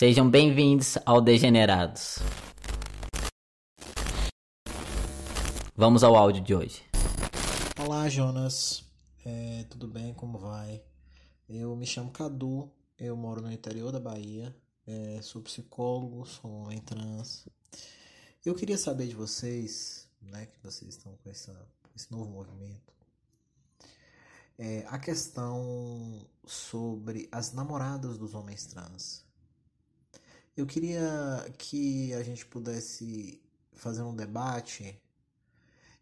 Sejam 0.00 0.30
bem-vindos 0.30 0.96
ao 1.04 1.20
Degenerados. 1.20 2.20
Vamos 5.76 6.02
ao 6.02 6.16
áudio 6.16 6.42
de 6.42 6.54
hoje. 6.54 6.82
Olá, 7.78 8.08
Jonas. 8.08 8.82
É, 9.26 9.66
tudo 9.68 9.86
bem? 9.86 10.14
Como 10.14 10.38
vai? 10.38 10.82
Eu 11.46 11.76
me 11.76 11.84
chamo 11.84 12.10
Cadu, 12.10 12.72
eu 12.98 13.14
moro 13.14 13.42
no 13.42 13.52
interior 13.52 13.92
da 13.92 14.00
Bahia, 14.00 14.56
é, 14.86 15.20
sou 15.20 15.42
psicólogo, 15.42 16.24
sou 16.24 16.50
homem 16.50 16.78
trans. 16.78 17.46
Eu 18.42 18.54
queria 18.54 18.78
saber 18.78 19.06
de 19.06 19.14
vocês, 19.14 20.08
né, 20.22 20.46
que 20.46 20.58
vocês 20.62 20.94
estão 20.94 21.14
com 21.22 21.28
essa, 21.28 21.54
esse 21.94 22.10
novo 22.10 22.30
movimento, 22.30 22.94
é, 24.58 24.82
a 24.88 24.98
questão 24.98 26.26
sobre 26.46 27.28
as 27.30 27.52
namoradas 27.52 28.16
dos 28.16 28.32
homens 28.32 28.64
trans. 28.64 29.28
Eu 30.56 30.66
queria 30.66 31.00
que 31.58 32.12
a 32.14 32.22
gente 32.22 32.44
pudesse 32.44 33.40
fazer 33.72 34.02
um 34.02 34.14
debate 34.14 35.00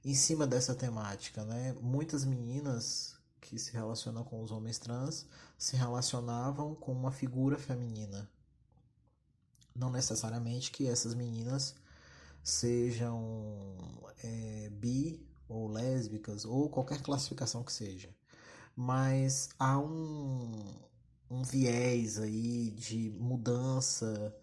em 0.05 0.15
cima 0.15 0.47
dessa 0.47 0.75
temática, 0.75 1.45
né? 1.45 1.75
Muitas 1.81 2.25
meninas 2.25 3.17
que 3.41 3.59
se 3.59 3.73
relacionam 3.73 4.25
com 4.25 4.43
os 4.43 4.51
homens 4.51 4.79
trans 4.79 5.27
se 5.57 5.77
relacionavam 5.77 6.75
com 6.75 6.93
uma 6.93 7.13
figura 7.13 7.59
feminina. 7.59 8.29
Não 9.75 9.91
necessariamente 9.91 10.71
que 10.71 10.89
essas 10.89 11.15
meninas 11.15 11.75
sejam 12.43 13.77
é, 14.23 14.71
bi 14.71 15.25
ou 15.49 15.69
lésbicas 15.69 16.45
ou 16.45 16.69
qualquer 16.69 17.03
classificação 17.03 17.63
que 17.63 17.73
seja, 17.73 18.15
mas 18.75 19.51
há 19.59 19.79
um, 19.79 20.65
um 21.31 21.43
viés 21.43 22.19
aí 22.19 22.71
de 22.71 23.11
mudança 23.11 24.35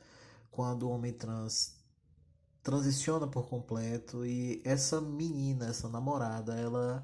quando 0.55 0.83
o 0.83 0.89
homem 0.89 1.11
trans 1.11 1.75
transiciona 2.63 3.27
por 3.27 3.47
completo 3.47 4.25
e 4.25 4.61
essa 4.63 5.01
menina, 5.01 5.67
essa 5.67 5.89
namorada, 5.89 6.55
ela 6.55 7.03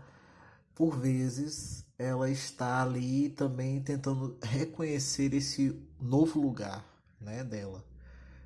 por 0.73 0.97
vezes 0.97 1.85
ela 1.99 2.29
está 2.29 2.81
ali 2.81 3.29
também 3.29 3.81
tentando 3.81 4.37
reconhecer 4.41 5.33
esse 5.33 5.79
novo 5.99 6.39
lugar, 6.39 6.83
né, 7.19 7.43
dela 7.43 7.85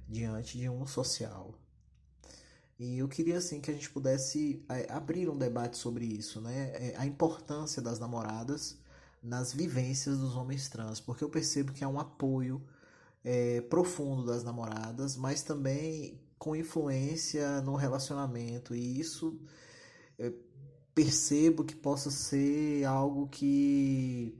diante 0.10 0.58
de 0.58 0.70
um 0.70 0.86
social. 0.86 1.54
E 2.78 2.98
eu 2.98 3.08
queria 3.08 3.38
assim 3.38 3.62
que 3.62 3.72
a 3.72 3.74
gente 3.74 3.90
pudesse 3.90 4.66
é, 4.68 4.92
abrir 4.92 5.30
um 5.30 5.38
debate 5.38 5.78
sobre 5.78 6.04
isso, 6.06 6.42
né? 6.42 6.72
É, 6.74 6.96
a 6.98 7.06
importância 7.06 7.82
das 7.82 8.00
namoradas 8.00 8.78
nas 9.24 9.54
vivências 9.54 10.18
dos 10.18 10.36
homens 10.36 10.68
trans, 10.68 11.00
porque 11.00 11.24
eu 11.24 11.30
percebo 11.30 11.72
que 11.72 11.84
há 11.84 11.88
um 11.88 12.00
apoio 12.00 12.62
é, 13.26 13.60
profundo 13.62 14.24
das 14.24 14.44
namoradas, 14.44 15.18
mas 15.18 15.42
também 15.42 16.22
com 16.38 16.56
influência 16.56 17.60
no 17.62 17.76
relacionamento. 17.76 18.76
E 18.76 19.00
isso 19.00 19.38
é, 20.20 20.32
percebo 20.94 21.66
que 21.66 21.76
possa 21.76 22.12
ser 22.12 22.86
algo 22.86 23.28
que 23.28 24.38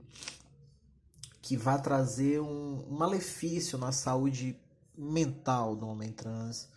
que 1.42 1.56
vá 1.56 1.78
trazer 1.78 2.40
um, 2.40 2.84
um 2.88 2.96
malefício 2.96 3.78
na 3.78 3.92
saúde 3.92 4.58
mental 4.98 5.76
do 5.76 5.86
homem 5.86 6.10
trans 6.10 6.68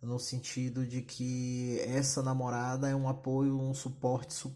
no 0.00 0.18
sentido 0.18 0.86
de 0.86 1.02
que 1.02 1.78
essa 1.80 2.22
namorada 2.22 2.88
é 2.88 2.96
um 2.96 3.08
apoio, 3.08 3.60
um 3.60 3.74
suporte 3.74 4.34
su 4.34 4.54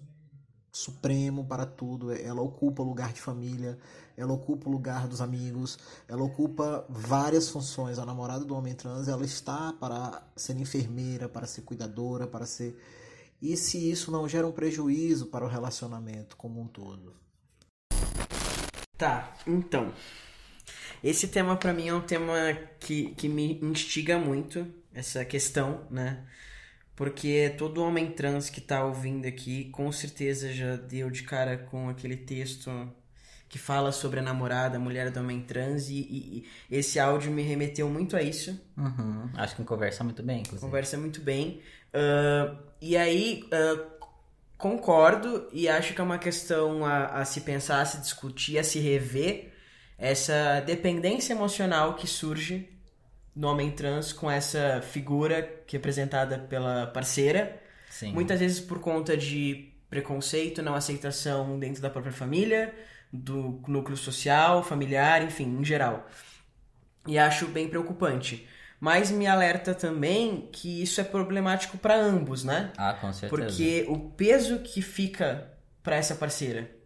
supremo 0.77 1.45
para 1.45 1.65
tudo. 1.65 2.13
Ela 2.13 2.43
ocupa 2.43 2.83
o 2.83 2.87
lugar 2.87 3.13
de 3.13 3.21
família, 3.21 3.79
ela 4.17 4.33
ocupa 4.33 4.69
o 4.69 4.73
lugar 4.73 5.09
dos 5.09 5.23
amigos, 5.23 5.79
ela 6.07 6.23
ocupa 6.23 6.85
várias 6.89 7.49
funções. 7.49 7.99
A 7.99 8.05
namorada 8.05 8.45
do 8.45 8.55
homem 8.55 8.75
trans, 8.75 9.09
ela 9.09 9.25
está 9.25 9.73
para 9.73 10.23
ser 10.37 10.57
enfermeira, 10.57 11.29
para 11.29 11.47
ser 11.47 11.63
cuidadora, 11.63 12.27
para 12.27 12.45
ser. 12.45 12.79
E 13.41 13.57
se 13.57 13.91
isso 13.91 14.11
não 14.11 14.29
gera 14.29 14.47
um 14.47 14.53
prejuízo 14.53 15.27
para 15.27 15.45
o 15.45 15.49
relacionamento 15.49 16.37
como 16.37 16.61
um 16.61 16.67
todo? 16.67 17.15
Tá, 18.99 19.35
então. 19.47 19.93
Esse 21.03 21.29
tema 21.29 21.57
para 21.57 21.73
mim 21.73 21.89
é 21.89 21.95
um 21.95 22.01
tema 22.01 22.35
que, 22.81 23.15
que 23.15 23.29
me 23.29 23.61
instiga 23.63 24.19
muito, 24.19 24.67
essa 24.93 25.25
questão, 25.25 25.87
né? 25.91 26.27
Porque 26.97 27.55
todo 27.59 27.85
homem 27.85 28.11
trans 28.11 28.49
que 28.49 28.61
tá 28.61 28.83
ouvindo 28.85 29.27
aqui, 29.27 29.67
com 29.67 29.93
certeza 29.93 30.51
já 30.53 30.77
deu 30.77 31.11
de 31.11 31.23
cara 31.23 31.59
com 31.59 31.91
aquele 31.91 32.17
texto 32.17 32.71
que 33.49 33.59
fala 33.59 33.93
sobre 33.93 34.19
a 34.19 34.23
namorada, 34.23 34.77
a 34.77 34.81
mulher 34.81 35.11
do 35.11 35.21
homem 35.21 35.43
trans, 35.43 35.89
e, 35.89 35.95
e, 35.95 36.47
e 36.71 36.77
esse 36.77 36.99
áudio 36.99 37.31
me 37.31 37.43
remeteu 37.43 37.89
muito 37.89 38.17
a 38.17 38.23
isso. 38.23 38.59
Uhum. 38.77 39.31
Acho 39.35 39.55
que 39.55 39.63
conversa 39.63 40.03
muito 40.03 40.23
bem, 40.23 40.41
inclusive. 40.41 40.61
Conversa 40.61 40.97
muito 40.97 41.21
bem. 41.21 41.61
Uh, 41.95 42.57
e 42.81 42.97
aí, 42.97 43.45
uh, 43.45 43.87
concordo 44.57 45.49
e 45.53 45.69
acho 45.69 45.95
que 45.95 46.01
é 46.01 46.05
uma 46.05 46.19
questão 46.19 46.85
a, 46.85 47.07
a 47.21 47.25
se 47.25 47.43
pensar, 47.43 47.83
a 47.83 47.85
se 47.85 48.01
discutir, 48.01 48.59
a 48.59 48.65
se 48.65 48.79
rever 48.81 49.53
essa 49.99 50.61
dependência 50.61 51.33
emocional 51.33 51.95
que 51.95 52.07
surge 52.07 52.69
no 53.37 53.49
homem 53.49 53.71
trans 53.71 54.13
com 54.13 54.31
essa 54.31 54.81
figura 54.81 55.43
que 55.67 55.77
é 55.77 55.79
apresentada 55.79 56.39
pela 56.39 56.87
parceira. 56.87 57.61
Sim. 57.91 58.13
Muitas 58.13 58.41
vezes 58.41 58.61
por 58.61 58.81
conta 58.81 59.17
de 59.17 59.73
preconceito, 59.91 60.63
não 60.63 60.75
aceitação 60.75 61.59
dentro 61.59 61.83
da 61.83 61.91
própria 61.91 62.13
família, 62.13 62.75
do 63.13 63.63
núcleo 63.69 63.97
social, 63.97 64.63
familiar, 64.63 65.23
enfim, 65.23 65.59
em 65.61 65.65
geral. 65.65 66.09
E 67.07 67.19
acho 67.19 67.47
bem 67.49 67.69
preocupante. 67.69 68.49
Mas 68.81 69.11
me 69.11 69.27
alerta 69.27 69.75
também 69.75 70.49
que 70.53 70.83
isso 70.83 71.01
é 71.01 71.05
problemático 71.05 71.79
para 71.79 71.95
ambos, 71.95 72.43
né? 72.43 72.73
Ah, 72.77 72.95
com 72.95 73.13
certeza. 73.13 73.29
Porque 73.31 73.87
o 73.89 73.99
peso 74.11 74.59
que 74.61 74.83
fica 74.83 75.53
para 75.83 75.97
essa 75.97 76.15
parceira 76.15 76.77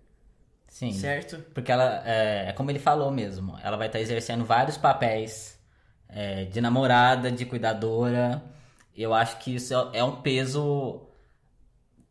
Sim. 0.70 0.92
Certo? 0.92 1.44
Porque 1.52 1.70
ela, 1.70 2.02
é, 2.06 2.48
é 2.48 2.52
como 2.52 2.70
ele 2.70 2.78
falou 2.78 3.10
mesmo, 3.10 3.58
ela 3.62 3.76
vai 3.76 3.88
estar 3.88 4.00
exercendo 4.00 4.44
vários 4.44 4.78
papéis 4.78 5.59
é, 6.12 6.44
de 6.44 6.60
namorada, 6.60 7.30
de 7.30 7.44
cuidadora. 7.44 8.42
Eu 8.96 9.14
acho 9.14 9.38
que 9.38 9.54
isso 9.54 9.74
é 9.92 10.02
um 10.02 10.16
peso 10.16 11.02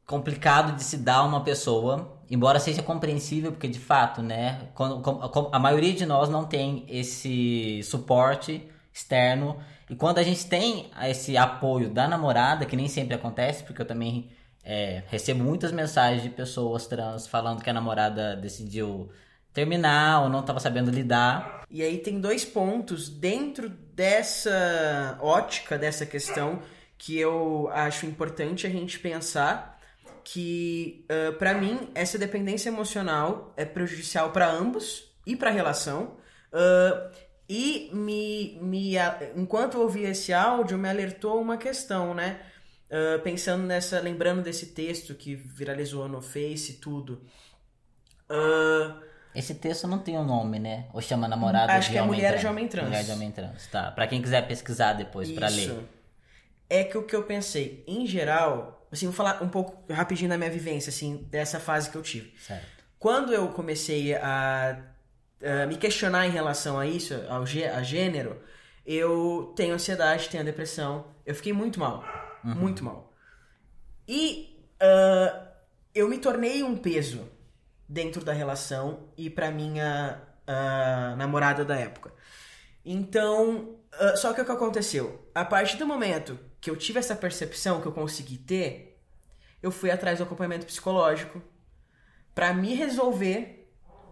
complicado 0.05 0.75
de 0.75 0.83
se 0.83 0.97
dar 0.97 1.17
a 1.17 1.23
uma 1.23 1.43
pessoa, 1.43 2.19
embora 2.29 2.59
seja 2.59 2.81
compreensível, 2.81 3.51
porque 3.51 3.67
de 3.67 3.79
fato, 3.79 4.23
né, 4.23 4.69
quando, 4.73 5.03
a 5.51 5.59
maioria 5.59 5.93
de 5.93 6.05
nós 6.05 6.29
não 6.29 6.45
tem 6.45 6.83
esse 6.87 7.81
suporte 7.83 8.67
externo. 8.91 9.57
E 9.89 9.95
quando 9.95 10.17
a 10.17 10.23
gente 10.23 10.45
tem 10.47 10.89
esse 11.03 11.37
apoio 11.37 11.89
da 11.89 12.07
namorada, 12.07 12.65
que 12.65 12.75
nem 12.75 12.87
sempre 12.87 13.13
acontece, 13.15 13.63
porque 13.63 13.81
eu 13.81 13.85
também 13.85 14.29
é, 14.63 15.03
recebo 15.07 15.43
muitas 15.43 15.71
mensagens 15.71 16.23
de 16.23 16.29
pessoas 16.29 16.87
trans 16.87 17.27
falando 17.27 17.61
que 17.61 17.69
a 17.69 17.73
namorada 17.73 18.35
decidiu 18.35 19.09
terminar 19.53 20.23
ou 20.23 20.29
não 20.29 20.39
estava 20.41 20.59
sabendo 20.59 20.91
lidar. 20.91 21.65
E 21.69 21.83
aí 21.83 21.97
tem 21.99 22.19
dois 22.19 22.43
pontos 22.43 23.09
dentro 23.09 23.69
dessa 23.69 25.17
ótica, 25.21 25.77
dessa 25.77 26.05
questão, 26.05 26.61
que 26.97 27.17
eu 27.17 27.69
acho 27.71 28.05
importante 28.05 28.65
a 28.65 28.69
gente 28.69 28.99
pensar 28.99 29.79
que, 30.23 31.05
uh, 31.09 31.33
para 31.37 31.53
mim, 31.53 31.89
essa 31.95 32.17
dependência 32.17 32.69
emocional 32.69 33.53
é 33.57 33.65
prejudicial 33.65 34.31
para 34.31 34.49
ambos 34.49 35.11
e 35.25 35.35
para 35.35 35.49
a 35.49 35.53
relação. 35.53 36.17
Uh, 36.53 37.09
e 37.47 37.89
me, 37.93 38.59
me, 38.61 38.93
enquanto 39.35 39.75
eu 39.75 39.81
ouvi 39.81 40.03
esse 40.03 40.31
áudio, 40.31 40.77
me 40.77 40.87
alertou 40.87 41.41
uma 41.41 41.57
questão, 41.57 42.13
né? 42.13 42.41
Uh, 42.89 43.21
pensando 43.21 43.63
nessa, 43.63 43.99
lembrando 43.99 44.41
desse 44.41 44.67
texto 44.67 45.15
que 45.15 45.35
viralizou 45.35 46.07
no 46.07 46.21
Face 46.21 46.73
e 46.73 46.75
tudo. 46.75 47.23
Uh, 48.29 49.08
Esse 49.33 49.55
texto 49.55 49.87
não 49.87 49.99
tem 49.99 50.17
um 50.17 50.23
nome, 50.23 50.57
né? 50.59 50.87
Ou 50.93 51.01
chama 51.01 51.27
namorada 51.27 51.73
acho 51.73 51.87
de 51.87 51.93
que 51.93 51.97
é 51.97 52.01
homem 52.01 52.15
mulher 52.15 52.29
trans. 52.29 52.41
de 52.41 52.47
homem 52.47 52.67
trans. 52.67 52.87
Mulher 52.87 53.03
de 53.03 53.11
homem 53.11 53.31
trans, 53.31 53.67
tá. 53.67 53.91
Pra 53.91 54.07
quem 54.07 54.21
quiser 54.21 54.47
pesquisar 54.47 54.93
depois, 54.93 55.31
para 55.31 55.47
ler. 55.47 55.87
É 56.69 56.83
que 56.83 56.97
o 56.97 57.03
que 57.03 57.15
eu 57.15 57.23
pensei, 57.23 57.83
em 57.87 58.05
geral, 58.05 58.87
assim, 58.91 59.05
vou 59.05 59.13
falar 59.13 59.41
um 59.43 59.49
pouco 59.49 59.91
rapidinho 59.91 60.29
da 60.29 60.37
minha 60.37 60.49
vivência, 60.49 60.89
assim, 60.89 61.27
dessa 61.29 61.59
fase 61.59 61.89
que 61.89 61.95
eu 61.95 62.01
tive. 62.01 62.33
Certo. 62.39 62.65
Quando 62.97 63.33
eu 63.33 63.47
comecei 63.49 64.13
a, 64.15 64.77
a 65.43 65.65
me 65.67 65.77
questionar 65.77 66.27
em 66.27 66.31
relação 66.31 66.79
a 66.79 66.85
isso, 66.85 67.13
ao 67.29 67.43
a 67.43 67.83
gênero, 67.83 68.41
eu 68.85 69.53
tenho 69.55 69.73
ansiedade, 69.73 70.29
tenho 70.29 70.43
depressão, 70.43 71.05
eu 71.25 71.35
fiquei 71.35 71.53
muito 71.53 71.79
mal. 71.79 72.03
Uhum. 72.43 72.55
Muito 72.55 72.83
mal. 72.83 73.13
E 74.07 74.59
uh, 74.81 75.47
eu 75.93 76.09
me 76.09 76.17
tornei 76.17 76.63
um 76.63 76.75
peso 76.75 77.29
dentro 77.89 78.23
da 78.23 78.31
relação 78.31 79.09
e 79.17 79.31
pra 79.31 79.49
minha 79.49 80.21
uh, 80.47 81.17
namorada 81.17 81.65
da 81.65 81.75
época. 81.75 82.13
Então, 82.85 83.77
uh, 83.99 84.15
só 84.15 84.31
que 84.31 84.41
o 84.41 84.45
que 84.45 84.51
aconteceu? 84.51 85.27
A 85.33 85.43
partir 85.43 85.77
do 85.77 85.87
momento 85.87 86.39
que 86.61 86.69
eu 86.69 86.75
tive 86.75 86.99
essa 86.99 87.15
percepção 87.15 87.81
que 87.81 87.87
eu 87.87 87.91
consegui 87.91 88.37
ter, 88.37 89.01
eu 89.61 89.71
fui 89.71 89.89
atrás 89.89 90.19
do 90.19 90.23
acompanhamento 90.23 90.67
psicológico 90.67 91.41
para 92.35 92.53
me 92.53 92.75
resolver 92.75 93.67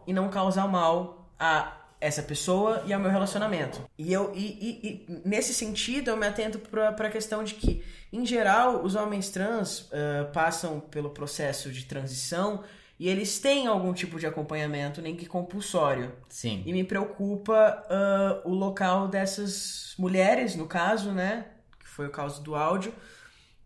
e 0.08 0.12
não 0.12 0.28
causar 0.30 0.68
mal 0.68 1.32
a 1.40 1.78
essa 2.00 2.22
pessoa 2.22 2.84
e 2.86 2.94
ao 2.94 3.00
meu 3.00 3.12
relacionamento. 3.12 3.82
E 3.98 4.12
eu 4.12 4.32
e, 4.36 4.46
e, 4.46 4.88
e 4.88 5.22
nesse 5.24 5.54
sentido 5.54 6.10
eu 6.10 6.18
me 6.18 6.28
atento 6.28 6.60
para 6.60 6.90
a 6.90 7.10
questão 7.10 7.44
de 7.44 7.56
que, 7.56 7.84
em 8.12 8.26
geral, 8.26 8.84
os 8.84 8.96
homens 8.96 9.30
trans 9.30 9.82
uh, 9.82 10.32
passam 10.34 10.80
pelo 10.80 11.10
processo 11.12 11.72
de 11.72 11.86
transição 11.86 12.64
e 13.00 13.08
eles 13.08 13.40
têm 13.40 13.68
algum 13.68 13.94
tipo 13.94 14.20
de 14.20 14.26
acompanhamento, 14.26 15.02
nem 15.02 15.16
que 15.16 15.26
compulsório. 15.26 16.12
Sim. 16.30 16.64
E 16.66 16.74
me 16.74 16.84
preocupa 16.84 17.84
uh, 17.86 18.50
o 18.50 18.54
local 18.54 19.08
dessas 19.08 19.94
mulheres, 20.00 20.56
no 20.56 20.66
caso, 20.66 21.12
né? 21.12 21.46
Que 21.80 21.88
foi 21.88 22.08
o 22.08 22.12
caso 22.12 22.42
do 22.42 22.56
áudio, 22.56 22.92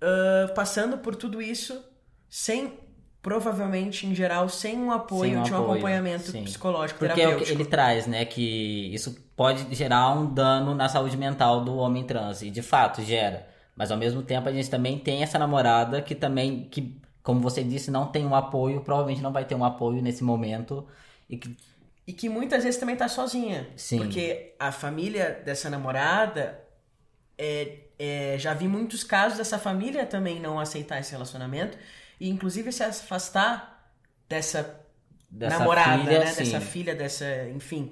uh, 0.01 0.54
passando 0.54 0.98
por 0.98 1.16
tudo 1.16 1.42
isso 1.42 1.81
sem 2.30 2.78
provavelmente 3.22 4.07
em 4.07 4.16
geral 4.16 4.50
sem 4.50 4.80
um 4.80 4.92
apoio 4.92 5.31
Sem 5.31 5.38
um 5.38 5.44
de 5.44 5.54
um 5.54 5.56
apoio, 5.56 5.72
acompanhamento 5.74 6.31
sim. 6.31 6.44
psicológico 6.44 7.00
Porque 7.00 7.22
é 7.22 7.51
ele 7.51 7.66
traz, 7.66 8.07
né? 8.07 8.25
Que 8.25 8.94
isso 8.94 9.16
pode 9.36 9.74
gerar 9.74 10.12
um 10.12 10.33
dano 10.33 10.74
na 10.74 10.89
saúde 10.89 11.16
mental 11.16 11.63
do 11.63 11.75
homem 11.78 12.04
trans. 12.04 12.42
E 12.42 12.50
de 12.50 12.62
fato 12.62 13.01
gera. 13.04 13.48
Mas 13.75 13.92
ao 13.92 13.98
mesmo 13.98 14.22
tempo 14.22 14.50
a 14.50 14.51
gente 14.51 14.69
também 14.69 14.98
tem 14.98 15.24
essa 15.24 15.39
namorada 15.39 16.01
que 16.01 16.16
também, 16.16 16.68
que, 16.69 17.00
como 17.23 17.39
você 17.39 17.63
disse, 17.63 17.91
não 17.91 18.07
tem 18.07 18.25
um 18.25 18.35
apoio, 18.35 18.81
provavelmente 18.81 19.21
não 19.21 19.31
vai 19.31 19.45
ter 19.45 19.56
um 19.56 19.63
apoio 19.63 20.01
nesse 20.01 20.23
momento. 20.23 20.88
E 21.29 21.38
que 21.38 21.56
E 22.07 22.13
que 22.13 22.29
muitas 22.29 22.63
vezes 22.63 22.79
também 22.79 22.95
tá 22.95 23.07
sozinha. 23.07 23.69
Sim. 23.75 24.00
Porque 24.00 24.53
a 24.59 24.71
família 24.71 25.41
dessa 25.45 25.69
namorada. 25.69 26.59
É, 27.38 27.77
é, 27.97 28.35
já 28.38 28.53
vi 28.53 28.68
muitos 28.68 29.03
casos 29.03 29.38
dessa 29.38 29.57
família 29.57 30.06
também 30.06 30.39
não 30.39 30.59
aceitar 30.59 31.00
esse 31.00 31.12
relacionamento. 31.12 31.77
E 32.19 32.29
inclusive 32.29 32.71
se 32.71 32.83
afastar 32.83 33.94
dessa, 34.29 34.79
dessa 35.29 35.57
namorada, 35.57 36.03
filha, 36.03 36.19
né? 36.19 36.25
sim. 36.27 36.44
Dessa 36.44 36.62
filha, 36.62 36.95
dessa. 36.95 37.50
Enfim. 37.50 37.91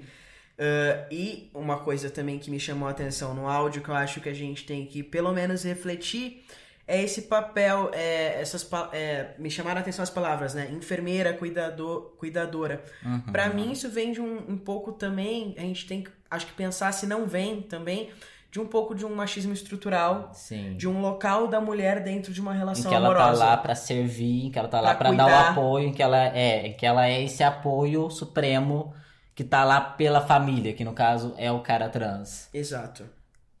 Ah, 0.60 1.06
e 1.10 1.50
uma 1.54 1.78
coisa 1.78 2.10
também 2.10 2.38
que 2.38 2.50
me 2.50 2.60
chamou 2.60 2.86
a 2.86 2.90
atenção 2.90 3.34
no 3.34 3.48
áudio, 3.48 3.82
que 3.82 3.88
eu 3.88 3.94
acho 3.94 4.20
que 4.20 4.28
a 4.28 4.34
gente 4.34 4.66
tem 4.66 4.84
que 4.84 5.02
pelo 5.02 5.32
menos 5.32 5.64
refletir, 5.64 6.44
é 6.90 7.02
esse 7.02 7.22
papel, 7.22 7.90
é, 7.94 8.40
essas 8.40 8.68
é, 8.92 9.30
me 9.38 9.50
chamaram 9.50 9.78
a 9.78 9.80
atenção 9.80 10.02
as 10.02 10.10
palavras, 10.10 10.54
né? 10.54 10.68
Enfermeira, 10.72 11.32
cuidador, 11.32 12.12
cuidadora. 12.18 12.82
Uhum. 13.04 13.20
Pra 13.32 13.48
mim 13.48 13.70
isso 13.72 13.88
vem 13.88 14.12
de 14.12 14.20
um, 14.20 14.38
um 14.48 14.58
pouco 14.58 14.92
também, 14.92 15.54
a 15.56 15.60
gente 15.62 15.86
tem 15.86 16.02
que, 16.02 16.10
acho 16.30 16.46
que 16.46 16.52
pensar 16.52 16.92
se 16.92 17.06
não 17.06 17.26
vem 17.26 17.62
também, 17.62 18.10
de 18.50 18.58
um 18.58 18.66
pouco 18.66 18.94
de 18.96 19.06
um 19.06 19.14
machismo 19.14 19.52
estrutural, 19.52 20.30
Sim. 20.34 20.76
de 20.76 20.88
um 20.88 21.00
local 21.00 21.46
da 21.46 21.60
mulher 21.60 22.02
dentro 22.02 22.32
de 22.32 22.40
uma 22.40 22.52
em 22.54 22.58
relação 22.58 22.90
que 22.90 22.96
ela 22.96 23.06
amorosa. 23.06 23.38
tá 23.40 23.46
lá 23.50 23.56
pra 23.56 23.74
servir, 23.76 24.46
em 24.46 24.50
que 24.50 24.58
ela 24.58 24.66
tá 24.68 24.80
lá 24.80 24.94
Pra 24.96 25.10
pra 25.10 25.16
dar 25.16 25.26
o 25.28 25.50
apoio, 25.52 25.86
em 25.86 25.92
que 25.92 26.02
ela 26.02 26.18
é, 26.36 26.66
em 26.66 26.72
que 26.72 26.84
ela 26.84 27.06
é 27.08 27.22
esse 27.22 27.44
apoio 27.44 28.10
supremo 28.10 28.92
que 29.36 29.44
tá 29.44 29.62
lá 29.62 29.80
pela 29.80 30.20
família, 30.20 30.72
que 30.72 30.84
no 30.84 30.92
caso 30.92 31.32
é 31.38 31.50
o 31.52 31.60
cara 31.60 31.88
trans. 31.88 32.48
Exato. 32.52 33.04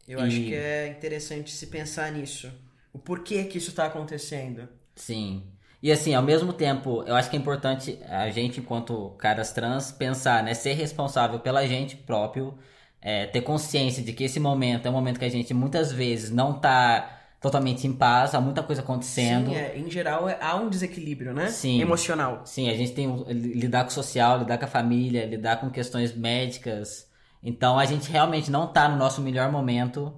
Eu 0.08 0.18
E- 0.18 0.22
acho 0.26 0.36
que 0.36 0.54
é 0.56 0.88
interessante 0.88 1.52
se 1.52 1.68
pensar 1.68 2.10
nisso. 2.10 2.50
O 2.92 2.98
porquê 2.98 3.44
que 3.44 3.58
isso 3.58 3.72
tá 3.72 3.86
acontecendo. 3.86 4.68
Sim. 4.94 5.44
E 5.82 5.90
assim, 5.90 6.14
ao 6.14 6.22
mesmo 6.22 6.52
tempo, 6.52 7.02
eu 7.06 7.14
acho 7.14 7.30
que 7.30 7.36
é 7.36 7.38
importante 7.38 7.98
a 8.06 8.28
gente, 8.30 8.60
enquanto 8.60 9.10
caras 9.18 9.52
trans, 9.52 9.90
pensar, 9.90 10.42
né? 10.42 10.52
Ser 10.52 10.74
responsável 10.74 11.38
pela 11.40 11.66
gente 11.66 11.96
próprio, 11.96 12.54
é, 13.00 13.26
ter 13.26 13.40
consciência 13.40 14.02
de 14.02 14.12
que 14.12 14.24
esse 14.24 14.38
momento 14.38 14.86
é 14.86 14.90
um 14.90 14.92
momento 14.92 15.18
que 15.18 15.24
a 15.24 15.30
gente 15.30 15.54
muitas 15.54 15.90
vezes 15.90 16.30
não 16.30 16.52
tá 16.52 17.18
totalmente 17.40 17.86
em 17.86 17.92
paz, 17.94 18.34
há 18.34 18.40
muita 18.40 18.62
coisa 18.62 18.82
acontecendo. 18.82 19.48
Sim, 19.50 19.56
é, 19.56 19.78
em 19.78 19.90
geral 19.90 20.28
é- 20.28 20.36
há 20.42 20.54
um 20.56 20.68
desequilíbrio, 20.68 21.32
né? 21.32 21.48
Sim. 21.48 21.80
Emocional. 21.80 22.42
Sim, 22.44 22.68
a 22.68 22.76
gente 22.76 22.92
tem 22.92 23.24
lidar 23.30 23.84
com 23.84 23.90
o 23.90 23.92
social, 23.92 24.40
lidar 24.40 24.58
com 24.58 24.66
a 24.66 24.68
família, 24.68 25.24
lidar 25.24 25.58
com 25.58 25.70
questões 25.70 26.14
médicas. 26.14 27.08
Então 27.42 27.78
a 27.78 27.86
gente 27.86 28.10
realmente 28.10 28.50
não 28.50 28.66
tá 28.66 28.86
no 28.86 28.98
nosso 28.98 29.22
melhor 29.22 29.50
momento. 29.50 30.14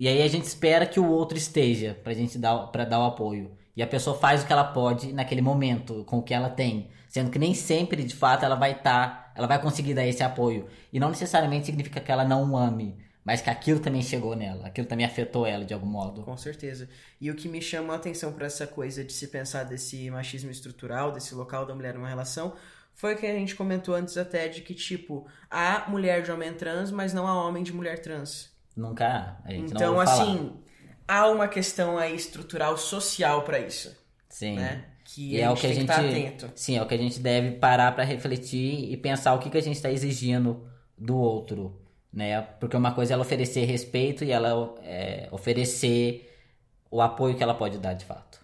E 0.00 0.08
aí 0.08 0.22
a 0.22 0.28
gente 0.28 0.44
espera 0.44 0.86
que 0.86 0.98
o 0.98 1.06
outro 1.06 1.36
esteja 1.36 1.94
pra 2.02 2.14
gente 2.14 2.38
dar 2.38 2.68
para 2.68 2.86
dar 2.86 3.00
o 3.00 3.04
apoio. 3.04 3.50
E 3.76 3.82
a 3.82 3.86
pessoa 3.86 4.16
faz 4.16 4.42
o 4.42 4.46
que 4.46 4.52
ela 4.52 4.64
pode 4.64 5.12
naquele 5.12 5.42
momento, 5.42 6.04
com 6.06 6.16
o 6.16 6.22
que 6.22 6.32
ela 6.32 6.48
tem, 6.48 6.88
sendo 7.06 7.30
que 7.30 7.38
nem 7.38 7.52
sempre, 7.52 8.02
de 8.02 8.16
fato, 8.16 8.42
ela 8.42 8.54
vai 8.54 8.72
estar, 8.72 9.30
ela 9.36 9.46
vai 9.46 9.60
conseguir 9.60 9.92
dar 9.92 10.06
esse 10.06 10.22
apoio. 10.22 10.68
E 10.90 10.98
não 10.98 11.10
necessariamente 11.10 11.66
significa 11.66 12.00
que 12.00 12.10
ela 12.10 12.24
não 12.24 12.56
ame, 12.56 12.96
mas 13.22 13.42
que 13.42 13.50
aquilo 13.50 13.78
também 13.78 14.00
chegou 14.00 14.34
nela, 14.34 14.68
aquilo 14.68 14.86
também 14.86 15.04
afetou 15.04 15.46
ela 15.46 15.66
de 15.66 15.74
algum 15.74 15.86
modo. 15.86 16.22
Com 16.22 16.34
certeza. 16.34 16.88
E 17.20 17.30
o 17.30 17.34
que 17.34 17.46
me 17.46 17.60
chama 17.60 17.92
a 17.92 17.96
atenção 17.96 18.32
para 18.32 18.46
essa 18.46 18.66
coisa 18.66 19.04
de 19.04 19.12
se 19.12 19.28
pensar 19.28 19.64
desse 19.64 20.10
machismo 20.10 20.50
estrutural, 20.50 21.12
desse 21.12 21.34
local 21.34 21.66
da 21.66 21.74
mulher 21.74 21.92
numa 21.92 22.08
relação, 22.08 22.54
foi 22.94 23.14
o 23.14 23.18
que 23.18 23.26
a 23.26 23.34
gente 23.34 23.54
comentou 23.54 23.94
antes 23.94 24.16
até 24.16 24.48
de 24.48 24.62
que, 24.62 24.72
tipo, 24.72 25.26
há 25.50 25.90
mulher 25.90 26.22
de 26.22 26.32
homem 26.32 26.54
trans, 26.54 26.90
mas 26.90 27.12
não 27.12 27.26
há 27.26 27.46
homem 27.46 27.62
de 27.62 27.74
mulher 27.74 27.98
trans. 27.98 28.49
Nunca 28.76 29.06
há, 29.06 29.48
a 29.48 29.52
gente 29.52 29.72
Então, 29.72 29.98
assim, 30.00 30.52
há 31.06 31.26
uma 31.28 31.48
questão 31.48 31.98
aí 31.98 32.14
estrutural 32.14 32.76
social 32.76 33.42
para 33.42 33.58
isso, 33.60 33.94
Sim. 34.28 34.56
né? 34.56 34.84
Que 35.04 35.36
E 35.36 35.42
a 35.42 35.46
é 35.46 35.50
o 35.50 35.56
que 35.56 35.66
a 35.66 35.72
gente, 35.74 35.86
que 35.86 35.90
estar 35.92 36.04
atento. 36.04 36.50
sim, 36.54 36.76
é 36.76 36.82
o 36.82 36.86
que 36.86 36.94
a 36.94 36.98
gente 36.98 37.18
deve 37.18 37.52
parar 37.58 37.92
pra 37.94 38.04
refletir 38.04 38.90
e 38.92 38.96
pensar 38.96 39.34
o 39.34 39.38
que, 39.40 39.50
que 39.50 39.58
a 39.58 39.62
gente 39.62 39.76
está 39.76 39.90
exigindo 39.90 40.68
do 40.96 41.16
outro, 41.16 41.80
né? 42.12 42.40
Porque 42.42 42.76
uma 42.76 42.92
coisa 42.94 43.12
é 43.12 43.14
ela 43.14 43.22
oferecer 43.22 43.64
respeito 43.64 44.24
e 44.24 44.30
ela 44.30 44.74
é, 44.82 45.28
oferecer 45.32 46.28
o 46.90 47.00
apoio 47.02 47.36
que 47.36 47.42
ela 47.42 47.54
pode 47.54 47.78
dar 47.78 47.94
de 47.94 48.04
fato. 48.04 48.40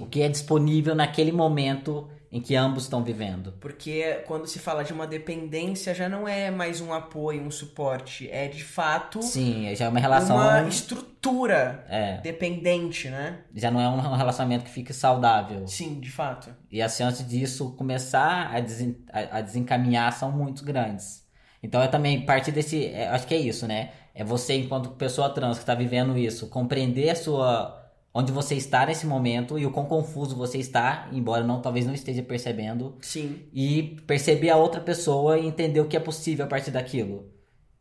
O 0.00 0.06
Sim. 0.06 0.06
que 0.06 0.22
é 0.22 0.28
disponível 0.28 0.94
naquele 0.94 1.32
momento 1.32 2.10
em 2.32 2.40
que 2.40 2.54
ambos 2.54 2.84
estão 2.84 3.02
vivendo. 3.02 3.52
Porque 3.60 4.22
quando 4.26 4.46
se 4.46 4.58
fala 4.58 4.84
de 4.84 4.92
uma 4.92 5.06
dependência, 5.06 5.94
já 5.94 6.08
não 6.08 6.28
é 6.28 6.50
mais 6.50 6.80
um 6.80 6.92
apoio, 6.92 7.42
um 7.42 7.50
suporte. 7.50 8.28
É 8.30 8.46
de 8.48 8.62
fato 8.62 9.20
Sim, 9.22 9.74
já 9.74 9.86
é 9.86 9.88
uma 9.88 9.98
relação, 9.98 10.36
uma 10.36 10.68
estrutura 10.68 11.84
é, 11.88 12.18
dependente, 12.18 13.08
né? 13.08 13.40
já 13.54 13.70
não 13.70 13.80
é 13.80 13.88
um 13.88 14.16
relacionamento 14.16 14.64
que 14.64 14.70
fique 14.70 14.92
saudável. 14.92 15.66
Sim, 15.66 15.98
de 16.00 16.10
fato. 16.10 16.54
E 16.70 16.80
as 16.80 16.96
chances 16.96 17.26
disso 17.26 17.72
começar 17.76 18.54
a, 18.54 18.60
desen- 18.60 18.96
a- 19.12 19.40
desencaminhar 19.40 20.12
são 20.12 20.30
muito 20.30 20.64
grandes. 20.64 21.28
Então 21.62 21.82
é 21.82 21.88
também 21.88 22.24
partir 22.24 22.52
desse. 22.52 22.86
é, 22.86 23.08
acho 23.08 23.26
que 23.26 23.34
é 23.34 23.38
isso, 23.38 23.66
né? 23.66 23.90
É 24.14 24.24
você, 24.24 24.54
enquanto 24.56 24.90
pessoa 24.90 25.28
trans 25.30 25.56
que 25.58 25.62
está 25.62 25.74
vivendo 25.74 26.16
isso, 26.16 26.48
compreender 26.48 27.10
a 27.10 27.14
sua. 27.14 27.79
Onde 28.12 28.32
você 28.32 28.54
está 28.54 28.84
nesse 28.86 29.06
momento 29.06 29.58
e 29.58 29.64
o 29.64 29.70
quão 29.70 29.86
confuso 29.86 30.36
você 30.36 30.58
está, 30.58 31.08
embora 31.12 31.44
não 31.44 31.60
talvez 31.60 31.86
não 31.86 31.94
esteja 31.94 32.22
percebendo, 32.22 32.96
Sim. 33.00 33.42
e 33.52 33.96
perceber 34.06 34.50
a 34.50 34.56
outra 34.56 34.80
pessoa 34.80 35.38
e 35.38 35.46
entender 35.46 35.80
o 35.80 35.86
que 35.86 35.96
é 35.96 36.00
possível 36.00 36.44
a 36.44 36.48
partir 36.48 36.70
daquilo. 36.70 37.30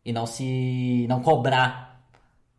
E 0.05 0.13
não 0.13 0.25
se. 0.25 1.05
não 1.07 1.21
cobrar 1.21 1.89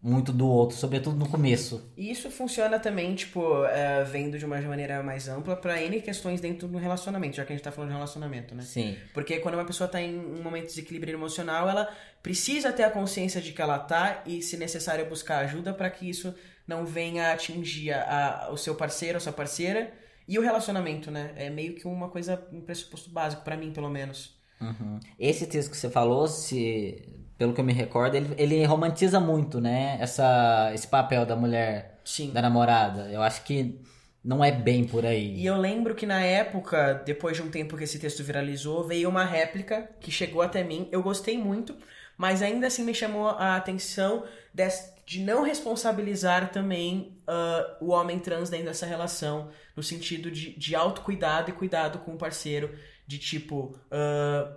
muito 0.03 0.33
do 0.33 0.49
outro, 0.49 0.77
sobretudo 0.77 1.17
no 1.17 1.29
começo. 1.29 1.93
E 1.97 2.11
isso 2.11 2.31
funciona 2.31 2.79
também, 2.79 3.15
tipo, 3.15 3.65
é, 3.67 4.03
vendo 4.05 4.39
de 4.39 4.47
uma 4.47 4.59
maneira 4.63 5.03
mais 5.03 5.29
ampla 5.29 5.55
pra 5.55 5.81
N 5.83 6.01
questões 6.01 6.41
dentro 6.41 6.67
do 6.67 6.79
relacionamento, 6.79 7.37
já 7.37 7.45
que 7.45 7.53
a 7.53 7.57
gente 7.57 7.65
tá 7.65 7.71
falando 7.71 7.91
de 7.91 7.97
relacionamento, 7.97 8.55
né? 8.55 8.63
Sim. 8.63 8.97
Porque 9.13 9.39
quando 9.41 9.55
uma 9.55 9.65
pessoa 9.65 9.89
tá 9.89 10.01
em 10.01 10.19
um 10.19 10.43
momento 10.43 10.63
de 10.63 10.69
desequilíbrio 10.69 11.15
emocional, 11.15 11.69
ela 11.69 11.87
precisa 12.23 12.73
ter 12.73 12.85
a 12.85 12.91
consciência 12.91 13.43
de 13.43 13.53
que 13.53 13.61
ela 13.61 13.79
tá 13.79 14.23
e, 14.25 14.41
se 14.41 14.57
necessário, 14.57 15.05
buscar 15.07 15.39
ajuda 15.41 15.75
pra 15.75 15.91
que 15.91 16.09
isso 16.09 16.35
não 16.71 16.87
venha 16.87 17.33
atingir 17.33 17.93
a, 17.93 18.47
a- 18.47 18.53
o 18.53 18.57
seu 18.57 18.75
parceiro, 18.75 19.17
a 19.19 19.21
sua 19.21 19.33
parceira 19.33 19.93
e 20.29 20.39
o 20.39 20.43
relacionamento, 20.43 21.11
né? 21.11 21.33
É 21.37 21.51
meio 21.51 21.75
que 21.75 21.87
uma 21.87 22.09
coisa, 22.09 22.33
um 22.53 22.61
pressuposto 22.61 23.11
básico 23.11 23.43
pra 23.43 23.57
mim, 23.57 23.73
pelo 23.73 23.91
menos. 23.91 24.39
Uhum. 24.61 25.01
Esse 25.19 25.47
texto 25.47 25.71
que 25.71 25.77
você 25.77 25.91
falou, 25.91 26.29
se, 26.29 27.03
pelo 27.39 27.53
que 27.55 27.61
eu 27.61 27.65
me 27.65 27.73
recordo, 27.73 28.15
ele, 28.17 28.35
ele 28.39 28.65
romantiza 28.65 29.19
muito, 29.19 29.61
né? 29.61 29.97
Essa, 30.01 30.71
esse 30.75 30.87
papel 30.87 31.27
da 31.27 31.35
mulher, 31.35 31.99
Sim. 32.05 32.31
da 32.31 32.41
namorada. 32.43 33.09
Eu 33.11 33.23
acho 33.23 33.43
que 33.43 33.81
não 34.23 34.45
é 34.45 34.53
bem 34.53 34.85
por 34.85 35.05
aí. 35.07 35.35
E 35.35 35.47
eu 35.47 35.57
lembro 35.57 35.95
que 35.95 36.05
na 36.07 36.21
época, 36.23 37.03
depois 37.07 37.37
de 37.37 37.43
um 37.43 37.51
tempo 37.51 37.77
que 37.77 37.85
esse 37.85 37.99
texto 37.99 38.23
viralizou, 38.23 38.87
veio 38.87 39.09
uma 39.09 39.25
réplica 39.25 39.89
que 39.99 40.11
chegou 40.11 40.43
até 40.43 40.63
mim. 40.63 40.89
Eu 40.93 41.03
gostei 41.03 41.39
muito, 41.39 41.75
mas 42.19 42.43
ainda 42.43 42.67
assim 42.67 42.85
me 42.85 42.95
chamou 42.95 43.29
a 43.31 43.57
atenção 43.57 44.25
des- 44.53 44.93
de 45.11 45.21
não 45.25 45.43
responsabilizar 45.43 46.53
também 46.53 47.21
ah, 47.27 47.77
o 47.81 47.89
homem 47.89 48.21
trans 48.21 48.49
dentro 48.49 48.67
dessa 48.67 48.87
relação, 48.87 49.51
no 49.75 49.83
sentido 49.83 50.31
de, 50.31 50.57
de 50.57 50.77
autocuidado 50.77 51.51
e 51.51 51.53
cuidado 51.53 51.99
com 51.99 52.15
o 52.15 52.17
parceiro, 52.17 52.79
de 53.09 53.19
tipo. 53.19 53.77
ah, 53.91 54.57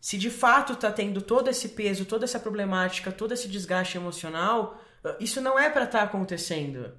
se 0.00 0.16
de 0.16 0.30
fato 0.30 0.76
tá 0.76 0.92
tendo 0.92 1.20
todo 1.20 1.50
esse 1.50 1.70
peso, 1.70 2.04
toda 2.04 2.24
essa 2.24 2.38
problemática, 2.38 3.10
todo 3.10 3.34
esse 3.34 3.48
desgaste 3.48 3.96
emocional, 3.96 4.80
ah, 5.02 5.16
isso 5.18 5.40
não 5.40 5.58
é 5.58 5.68
pra 5.68 5.82
estar 5.82 6.02
acontecendo. 6.02 6.94